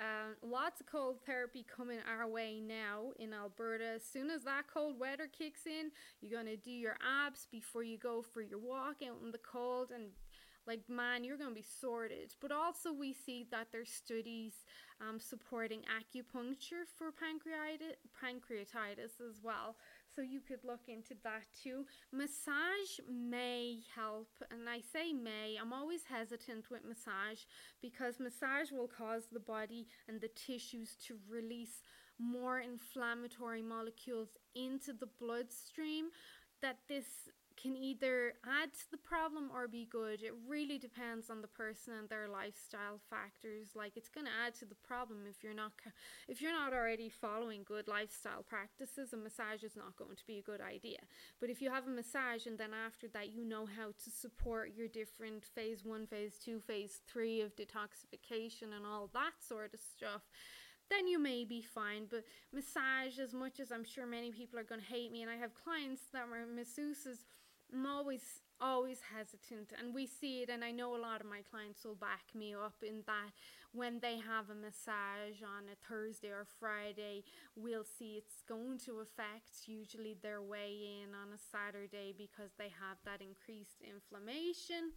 Um, 0.00 0.34
lots 0.42 0.80
of 0.80 0.86
cold 0.86 1.18
therapy 1.24 1.64
coming 1.64 1.98
our 2.08 2.26
way 2.26 2.60
now 2.60 3.12
in 3.18 3.32
Alberta. 3.32 3.84
As 3.94 4.02
soon 4.04 4.28
as 4.28 4.42
that 4.42 4.64
cold 4.72 4.98
weather 4.98 5.28
kicks 5.28 5.66
in, 5.66 5.90
you're 6.20 6.42
going 6.42 6.52
to 6.52 6.60
do 6.60 6.72
your 6.72 6.96
abs 7.00 7.46
before 7.50 7.84
you 7.84 7.96
go 7.96 8.20
for 8.20 8.42
your 8.42 8.58
walk 8.58 8.96
out 9.08 9.18
in 9.24 9.30
the 9.30 9.38
cold 9.38 9.90
and 9.94 10.06
like 10.66 10.80
man 10.88 11.24
you're 11.24 11.36
going 11.36 11.50
to 11.50 11.54
be 11.54 11.66
sorted 11.80 12.34
but 12.40 12.50
also 12.50 12.92
we 12.92 13.12
see 13.12 13.46
that 13.50 13.68
there's 13.70 13.90
studies 13.90 14.64
um, 15.00 15.18
supporting 15.20 15.80
acupuncture 15.80 16.84
for 16.96 17.08
pancreatitis 17.08 17.96
pancreatitis 18.22 19.20
as 19.20 19.40
well 19.42 19.76
so 20.14 20.22
you 20.22 20.40
could 20.40 20.64
look 20.64 20.88
into 20.88 21.14
that 21.24 21.44
too. 21.62 21.84
Massage 22.12 23.00
may 23.10 23.78
help, 23.94 24.28
and 24.50 24.68
I 24.68 24.80
say 24.80 25.12
may, 25.12 25.56
I'm 25.60 25.72
always 25.72 26.02
hesitant 26.08 26.70
with 26.70 26.84
massage 26.84 27.42
because 27.82 28.20
massage 28.20 28.70
will 28.70 28.88
cause 28.88 29.24
the 29.32 29.40
body 29.40 29.86
and 30.08 30.20
the 30.20 30.28
tissues 30.28 30.96
to 31.06 31.18
release 31.28 31.82
more 32.18 32.60
inflammatory 32.60 33.62
molecules 33.62 34.28
into 34.54 34.92
the 34.92 35.08
bloodstream 35.18 36.06
that 36.62 36.78
this 36.88 37.04
can 37.64 37.76
either 37.78 38.34
add 38.44 38.70
to 38.74 38.90
the 38.90 38.98
problem 38.98 39.48
or 39.50 39.66
be 39.66 39.88
good. 39.90 40.22
It 40.22 40.34
really 40.46 40.76
depends 40.76 41.30
on 41.30 41.40
the 41.40 41.48
person 41.48 41.94
and 41.94 42.08
their 42.10 42.28
lifestyle 42.28 43.00
factors. 43.08 43.68
Like 43.74 43.96
it's 43.96 44.10
going 44.10 44.26
to 44.26 44.32
add 44.44 44.54
to 44.56 44.66
the 44.66 44.76
problem 44.86 45.20
if 45.26 45.42
you're 45.42 45.54
not 45.54 45.72
if 46.28 46.42
you're 46.42 46.52
not 46.52 46.74
already 46.74 47.08
following 47.08 47.62
good 47.64 47.88
lifestyle 47.88 48.42
practices. 48.42 49.14
A 49.14 49.16
massage 49.16 49.62
is 49.62 49.76
not 49.76 49.96
going 49.96 50.14
to 50.14 50.26
be 50.26 50.38
a 50.38 50.42
good 50.42 50.60
idea. 50.60 50.98
But 51.40 51.48
if 51.48 51.62
you 51.62 51.70
have 51.70 51.86
a 51.86 51.90
massage 51.90 52.44
and 52.44 52.58
then 52.58 52.72
after 52.74 53.08
that 53.14 53.32
you 53.32 53.46
know 53.46 53.64
how 53.64 53.96
to 54.04 54.10
support 54.10 54.72
your 54.76 54.88
different 54.88 55.46
phase 55.54 55.86
1, 55.86 56.06
phase 56.06 56.36
2, 56.44 56.60
phase 56.60 57.00
3 57.08 57.40
of 57.40 57.56
detoxification 57.56 58.76
and 58.76 58.84
all 58.84 59.08
that 59.14 59.40
sort 59.40 59.72
of 59.72 59.80
stuff, 59.80 60.20
then 60.90 61.06
you 61.06 61.18
may 61.18 61.46
be 61.46 61.62
fine. 61.62 62.06
But 62.10 62.24
massage, 62.52 63.18
as 63.18 63.32
much 63.32 63.58
as 63.58 63.72
I'm 63.72 63.84
sure 63.84 64.06
many 64.06 64.32
people 64.32 64.58
are 64.58 64.64
going 64.64 64.82
to 64.82 64.86
hate 64.86 65.12
me, 65.12 65.22
and 65.22 65.30
I 65.30 65.36
have 65.36 65.52
clients 65.54 66.02
that 66.12 66.26
are 66.30 66.44
masseuses 66.44 67.24
I'm 67.74 67.86
always 67.86 68.22
always 68.60 69.00
hesitant 69.12 69.72
and 69.76 69.92
we 69.92 70.06
see 70.06 70.42
it 70.42 70.48
and 70.48 70.62
I 70.62 70.70
know 70.70 70.94
a 70.94 70.96
lot 70.96 71.20
of 71.20 71.26
my 71.26 71.42
clients 71.50 71.84
will 71.84 71.96
back 71.96 72.22
me 72.32 72.54
up 72.54 72.76
in 72.86 73.02
that 73.06 73.30
when 73.72 73.98
they 73.98 74.16
have 74.16 74.48
a 74.48 74.54
massage 74.54 75.42
on 75.42 75.64
a 75.66 75.76
Thursday 75.88 76.28
or 76.28 76.46
Friday 76.60 77.24
we'll 77.56 77.84
see 77.84 78.14
it's 78.16 78.42
going 78.48 78.78
to 78.86 79.00
affect 79.00 79.66
usually 79.66 80.16
their 80.22 80.40
way 80.40 81.02
in 81.02 81.14
on 81.14 81.34
a 81.34 81.38
Saturday 81.50 82.14
because 82.16 82.52
they 82.56 82.70
have 82.70 82.96
that 83.04 83.20
increased 83.20 83.82
inflammation 83.82 84.94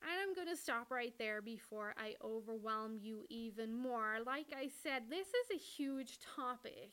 and 0.00 0.12
I'm 0.22 0.34
going 0.34 0.54
to 0.54 0.62
stop 0.62 0.90
right 0.90 1.14
there 1.18 1.42
before 1.42 1.92
I 1.96 2.14
overwhelm 2.22 2.98
you 3.00 3.24
even 3.30 3.74
more. 3.74 4.18
Like 4.26 4.46
I 4.54 4.68
said, 4.82 5.04
this 5.08 5.26
is 5.26 5.56
a 5.56 5.58
huge 5.58 6.18
topic 6.36 6.92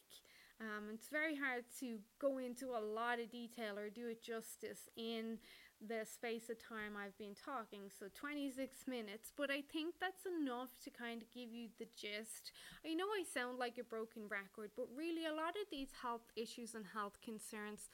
um, 0.63 0.89
it's 0.93 1.09
very 1.09 1.35
hard 1.35 1.65
to 1.79 1.99
go 2.19 2.37
into 2.37 2.67
a 2.71 2.79
lot 2.81 3.19
of 3.19 3.31
detail 3.31 3.77
or 3.77 3.89
do 3.89 4.07
it 4.07 4.23
justice 4.23 4.89
in 4.95 5.37
the 5.85 6.05
space 6.05 6.49
of 6.49 6.57
time 6.59 6.95
I've 6.97 7.17
been 7.17 7.35
talking, 7.35 7.91
so 7.99 8.05
26 8.13 8.87
minutes, 8.87 9.33
but 9.35 9.51
I 9.51 9.61
think 9.61 9.95
that's 9.99 10.23
enough 10.25 10.69
to 10.85 10.89
kind 10.89 11.21
of 11.21 11.29
give 11.31 11.51
you 11.51 11.67
the 11.77 11.87
gist. 11.97 12.51
I 12.85 12.93
know 12.93 13.05
I 13.05 13.23
sound 13.23 13.59
like 13.59 13.77
a 13.77 13.83
broken 13.83 14.23
record, 14.29 14.71
but 14.77 14.87
really, 14.95 15.25
a 15.25 15.33
lot 15.35 15.55
of 15.61 15.67
these 15.69 15.89
health 16.01 16.31
issues 16.35 16.73
and 16.75 16.85
health 16.93 17.19
concerns 17.21 17.89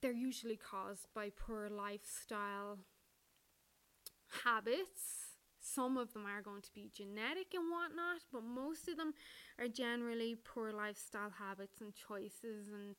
they're 0.00 0.12
usually 0.12 0.56
caused 0.56 1.08
by 1.14 1.30
poor 1.30 1.68
lifestyle 1.68 2.78
habits 4.44 5.23
some 5.64 5.96
of 5.96 6.12
them 6.12 6.26
are 6.26 6.42
going 6.42 6.62
to 6.62 6.74
be 6.74 6.90
genetic 6.94 7.54
and 7.54 7.70
whatnot, 7.70 8.20
but 8.32 8.42
most 8.44 8.88
of 8.88 8.96
them 8.96 9.14
are 9.58 9.68
generally 9.68 10.36
poor 10.44 10.72
lifestyle 10.72 11.30
habits 11.30 11.80
and 11.80 11.94
choices. 11.94 12.68
And 12.68 12.96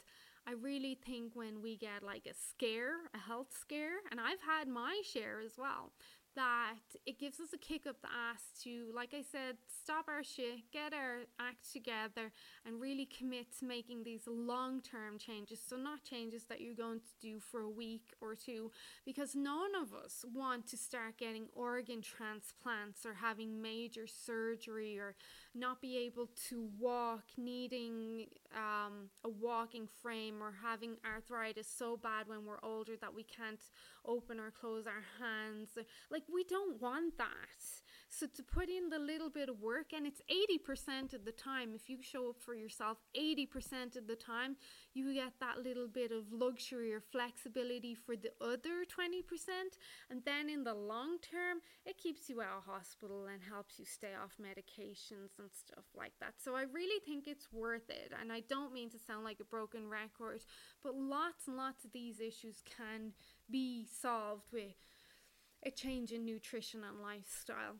I 0.47 0.53
really 0.53 0.97
think 1.05 1.35
when 1.35 1.61
we 1.61 1.77
get 1.77 2.03
like 2.03 2.25
a 2.25 2.33
scare, 2.33 2.95
a 3.13 3.19
health 3.19 3.55
scare, 3.59 3.97
and 4.11 4.19
I've 4.19 4.41
had 4.41 4.67
my 4.67 5.01
share 5.03 5.39
as 5.43 5.53
well, 5.57 5.91
that 6.35 6.75
it 7.05 7.19
gives 7.19 7.39
us 7.39 7.49
a 7.53 7.57
kick 7.57 7.87
up 7.87 8.01
the 8.01 8.07
ass 8.07 8.43
to, 8.63 8.91
like 8.93 9.13
I 9.13 9.21
said, 9.21 9.57
stop 9.67 10.05
our 10.07 10.23
shit, 10.23 10.71
get 10.71 10.93
our 10.93 11.21
act 11.39 11.71
together, 11.71 12.31
and 12.65 12.81
really 12.81 13.05
commit 13.05 13.47
to 13.59 13.65
making 13.65 14.03
these 14.03 14.27
long 14.27 14.81
term 14.81 15.17
changes. 15.17 15.59
So, 15.65 15.77
not 15.77 16.03
changes 16.03 16.43
that 16.45 16.61
you're 16.61 16.75
going 16.75 16.99
to 16.99 17.13
do 17.21 17.39
for 17.39 17.61
a 17.61 17.69
week 17.69 18.13
or 18.21 18.35
two, 18.35 18.71
because 19.05 19.35
none 19.35 19.75
of 19.81 19.93
us 19.93 20.25
want 20.33 20.67
to 20.67 20.77
start 20.77 21.17
getting 21.17 21.47
organ 21.53 22.01
transplants 22.01 23.05
or 23.05 23.13
having 23.13 23.61
major 23.61 24.07
surgery 24.07 24.97
or 24.97 25.15
not 25.55 25.81
be 25.81 25.97
able 25.97 26.29
to 26.49 26.69
walk, 26.77 27.23
needing 27.37 28.27
um, 28.55 29.09
a 29.23 29.29
walking 29.29 29.87
frame, 30.01 30.41
or 30.41 30.53
having 30.61 30.97
arthritis 31.05 31.67
so 31.67 31.97
bad 31.97 32.27
when 32.27 32.45
we're 32.45 32.63
older 32.63 32.93
that 32.99 33.13
we 33.13 33.23
can't 33.23 33.61
open 34.05 34.39
or 34.39 34.51
close 34.51 34.85
our 34.85 35.03
hands. 35.19 35.69
Like, 36.11 36.23
we 36.33 36.43
don't 36.43 36.81
want 36.81 37.17
that. 37.17 37.84
So, 38.17 38.27
to 38.27 38.43
put 38.43 38.69
in 38.69 38.87
the 38.87 38.97
little 38.97 39.29
bit 39.29 39.49
of 39.49 39.59
work, 39.59 39.91
and 39.91 40.07
it's 40.07 40.21
80% 40.31 41.13
of 41.13 41.25
the 41.25 41.33
time, 41.33 41.73
if 41.75 41.89
you 41.89 42.01
show 42.01 42.29
up 42.29 42.37
for 42.39 42.55
yourself 42.55 42.99
80% 43.13 43.97
of 43.97 44.07
the 44.07 44.15
time, 44.15 44.55
you 44.93 45.13
get 45.13 45.33
that 45.41 45.57
little 45.61 45.89
bit 45.89 46.13
of 46.13 46.31
luxury 46.31 46.93
or 46.93 47.01
flexibility 47.01 47.93
for 47.93 48.15
the 48.15 48.31
other 48.39 48.85
20%. 48.87 49.19
And 50.09 50.21
then 50.23 50.49
in 50.49 50.63
the 50.63 50.73
long 50.73 51.17
term, 51.19 51.59
it 51.85 51.97
keeps 51.97 52.29
you 52.29 52.41
out 52.41 52.59
of 52.59 52.73
hospital 52.73 53.25
and 53.25 53.43
helps 53.43 53.79
you 53.79 53.83
stay 53.83 54.13
off 54.15 54.37
medications 54.41 55.37
and 55.37 55.49
stuff 55.51 55.83
like 55.93 56.13
that. 56.21 56.35
So, 56.37 56.55
I 56.55 56.63
really 56.73 57.01
think 57.05 57.27
it's 57.27 57.51
worth 57.51 57.89
it. 57.89 58.13
And 58.17 58.31
I 58.31 58.43
don't 58.47 58.71
mean 58.71 58.89
to 58.91 58.97
sound 58.97 59.25
like 59.25 59.41
a 59.41 59.45
broken 59.45 59.89
record, 59.89 60.39
but 60.81 60.95
lots 60.95 61.49
and 61.49 61.57
lots 61.57 61.83
of 61.83 61.91
these 61.91 62.21
issues 62.21 62.63
can 62.77 63.11
be 63.51 63.85
solved 63.85 64.45
with 64.53 64.79
a 65.65 65.71
change 65.71 66.13
in 66.13 66.23
nutrition 66.23 66.81
and 66.85 67.01
lifestyle. 67.01 67.75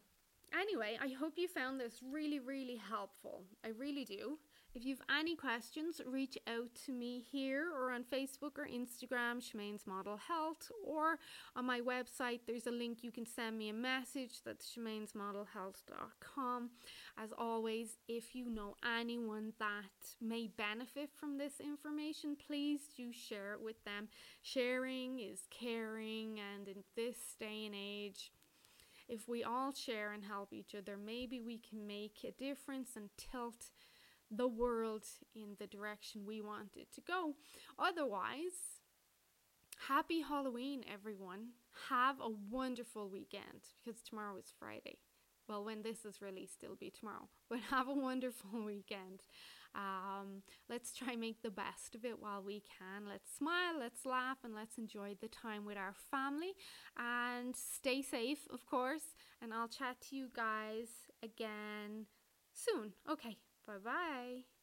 Anyway, 0.54 0.98
I 1.02 1.10
hope 1.10 1.34
you 1.38 1.48
found 1.48 1.80
this 1.80 2.02
really, 2.04 2.40
really 2.40 2.78
helpful. 2.78 3.44
I 3.64 3.70
really 3.70 4.06
do. 4.06 4.38
If 4.76 4.84
you've 4.84 5.02
any 5.10 5.38
questions, 5.38 6.02
reach 6.06 6.38
out 6.48 6.68
to 6.86 6.92
me 6.92 7.24
here 7.32 7.72
or 7.74 7.92
on 7.92 8.04
Facebook 8.04 8.58
or 8.58 8.68
Instagram, 8.68 9.42
Shemaine's 9.42 9.88
Model 9.88 10.18
Health, 10.18 10.70
or 10.86 11.18
on 11.56 11.64
my 11.66 11.80
website, 11.80 12.42
there's 12.46 12.68
a 12.68 12.72
link 12.72 13.02
you 13.02 13.12
can 13.12 13.26
send 13.26 13.58
me 13.58 13.70
a 13.70 13.74
message. 13.74 14.42
That's 14.44 14.78
shemainesmodelhealth.com. 14.78 16.72
As 17.18 17.32
always, 17.38 17.98
if 18.10 18.36
you 18.36 18.50
know 18.50 18.76
anyone 19.00 19.54
that 19.60 20.16
may 20.20 20.48
benefit 20.48 21.10
from 21.14 21.38
this 21.38 21.62
information, 21.62 22.36
please 22.36 22.90
do 22.98 23.14
share 23.14 23.54
it 23.54 23.62
with 23.64 23.82
them. 23.86 24.10
Sharing 24.42 25.20
is 25.20 25.48
caring, 25.50 26.42
and 26.54 26.68
in 26.68 26.84
this 26.98 27.38
day 27.40 27.66
and 27.66 27.76
age, 27.76 28.30
if 29.08 29.28
we 29.28 29.44
all 29.44 29.74
share 29.74 30.12
and 30.12 30.24
help 30.24 30.54
each 30.54 30.76
other, 30.76 30.98
maybe 30.98 31.39
we 31.39 31.58
can 31.58 31.86
make 31.86 32.18
a 32.24 32.32
difference 32.32 32.91
and 32.96 33.10
tilt 33.18 33.72
the 34.32 34.48
world 34.48 35.04
in 35.36 35.56
the 35.60 35.68
direction 35.68 36.26
we 36.26 36.41
want 36.41 36.76
it 36.76 36.91
to 36.94 37.02
go. 37.02 37.36
Otherwise, 37.78 38.82
happy 39.88 40.22
Halloween, 40.22 40.84
everyone. 40.91 41.50
Have 41.89 42.20
a 42.22 42.30
wonderful 42.50 43.10
weekend 43.10 43.62
because 43.84 44.02
tomorrow 44.02 44.38
is 44.38 44.54
Friday. 44.58 44.98
Well, 45.48 45.63
when 45.63 45.84
this 45.84 46.06
is 46.06 46.22
released, 46.22 46.63
it'll 46.63 46.76
be 46.76 46.89
tomorrow. 46.89 47.30
But 47.50 47.60
have 47.70 47.88
a 47.88 47.94
wonderful 47.94 48.50
weekend. 48.65 49.22
Um, 49.76 50.44
let's 50.70 50.94
try 50.94 51.16
make 51.16 51.42
the 51.42 51.52
best 51.52 51.96
of 51.96 52.06
it 52.06 52.22
while 52.22 52.42
we 52.42 52.62
can. 52.62 53.08
Let's 53.08 53.36
smile, 53.36 53.78
let's 53.80 54.06
laugh, 54.06 54.38
and 54.44 54.56
let's 54.56 54.78
enjoy 54.78 55.16
the 55.22 55.28
time 55.28 55.66
with 55.66 55.78
our 55.78 55.94
family. 56.12 56.54
And 56.98 57.56
stay 57.56 58.02
safe, 58.02 58.48
of 58.52 58.66
course. 58.66 59.14
And 59.42 59.54
I'll 59.54 59.68
chat 59.68 59.98
to 60.10 60.16
you 60.16 60.30
guys 60.34 60.88
again 61.22 62.06
soon. 62.54 62.94
Okay, 63.10 63.38
Bye 63.66 63.80
bye. 63.84 64.55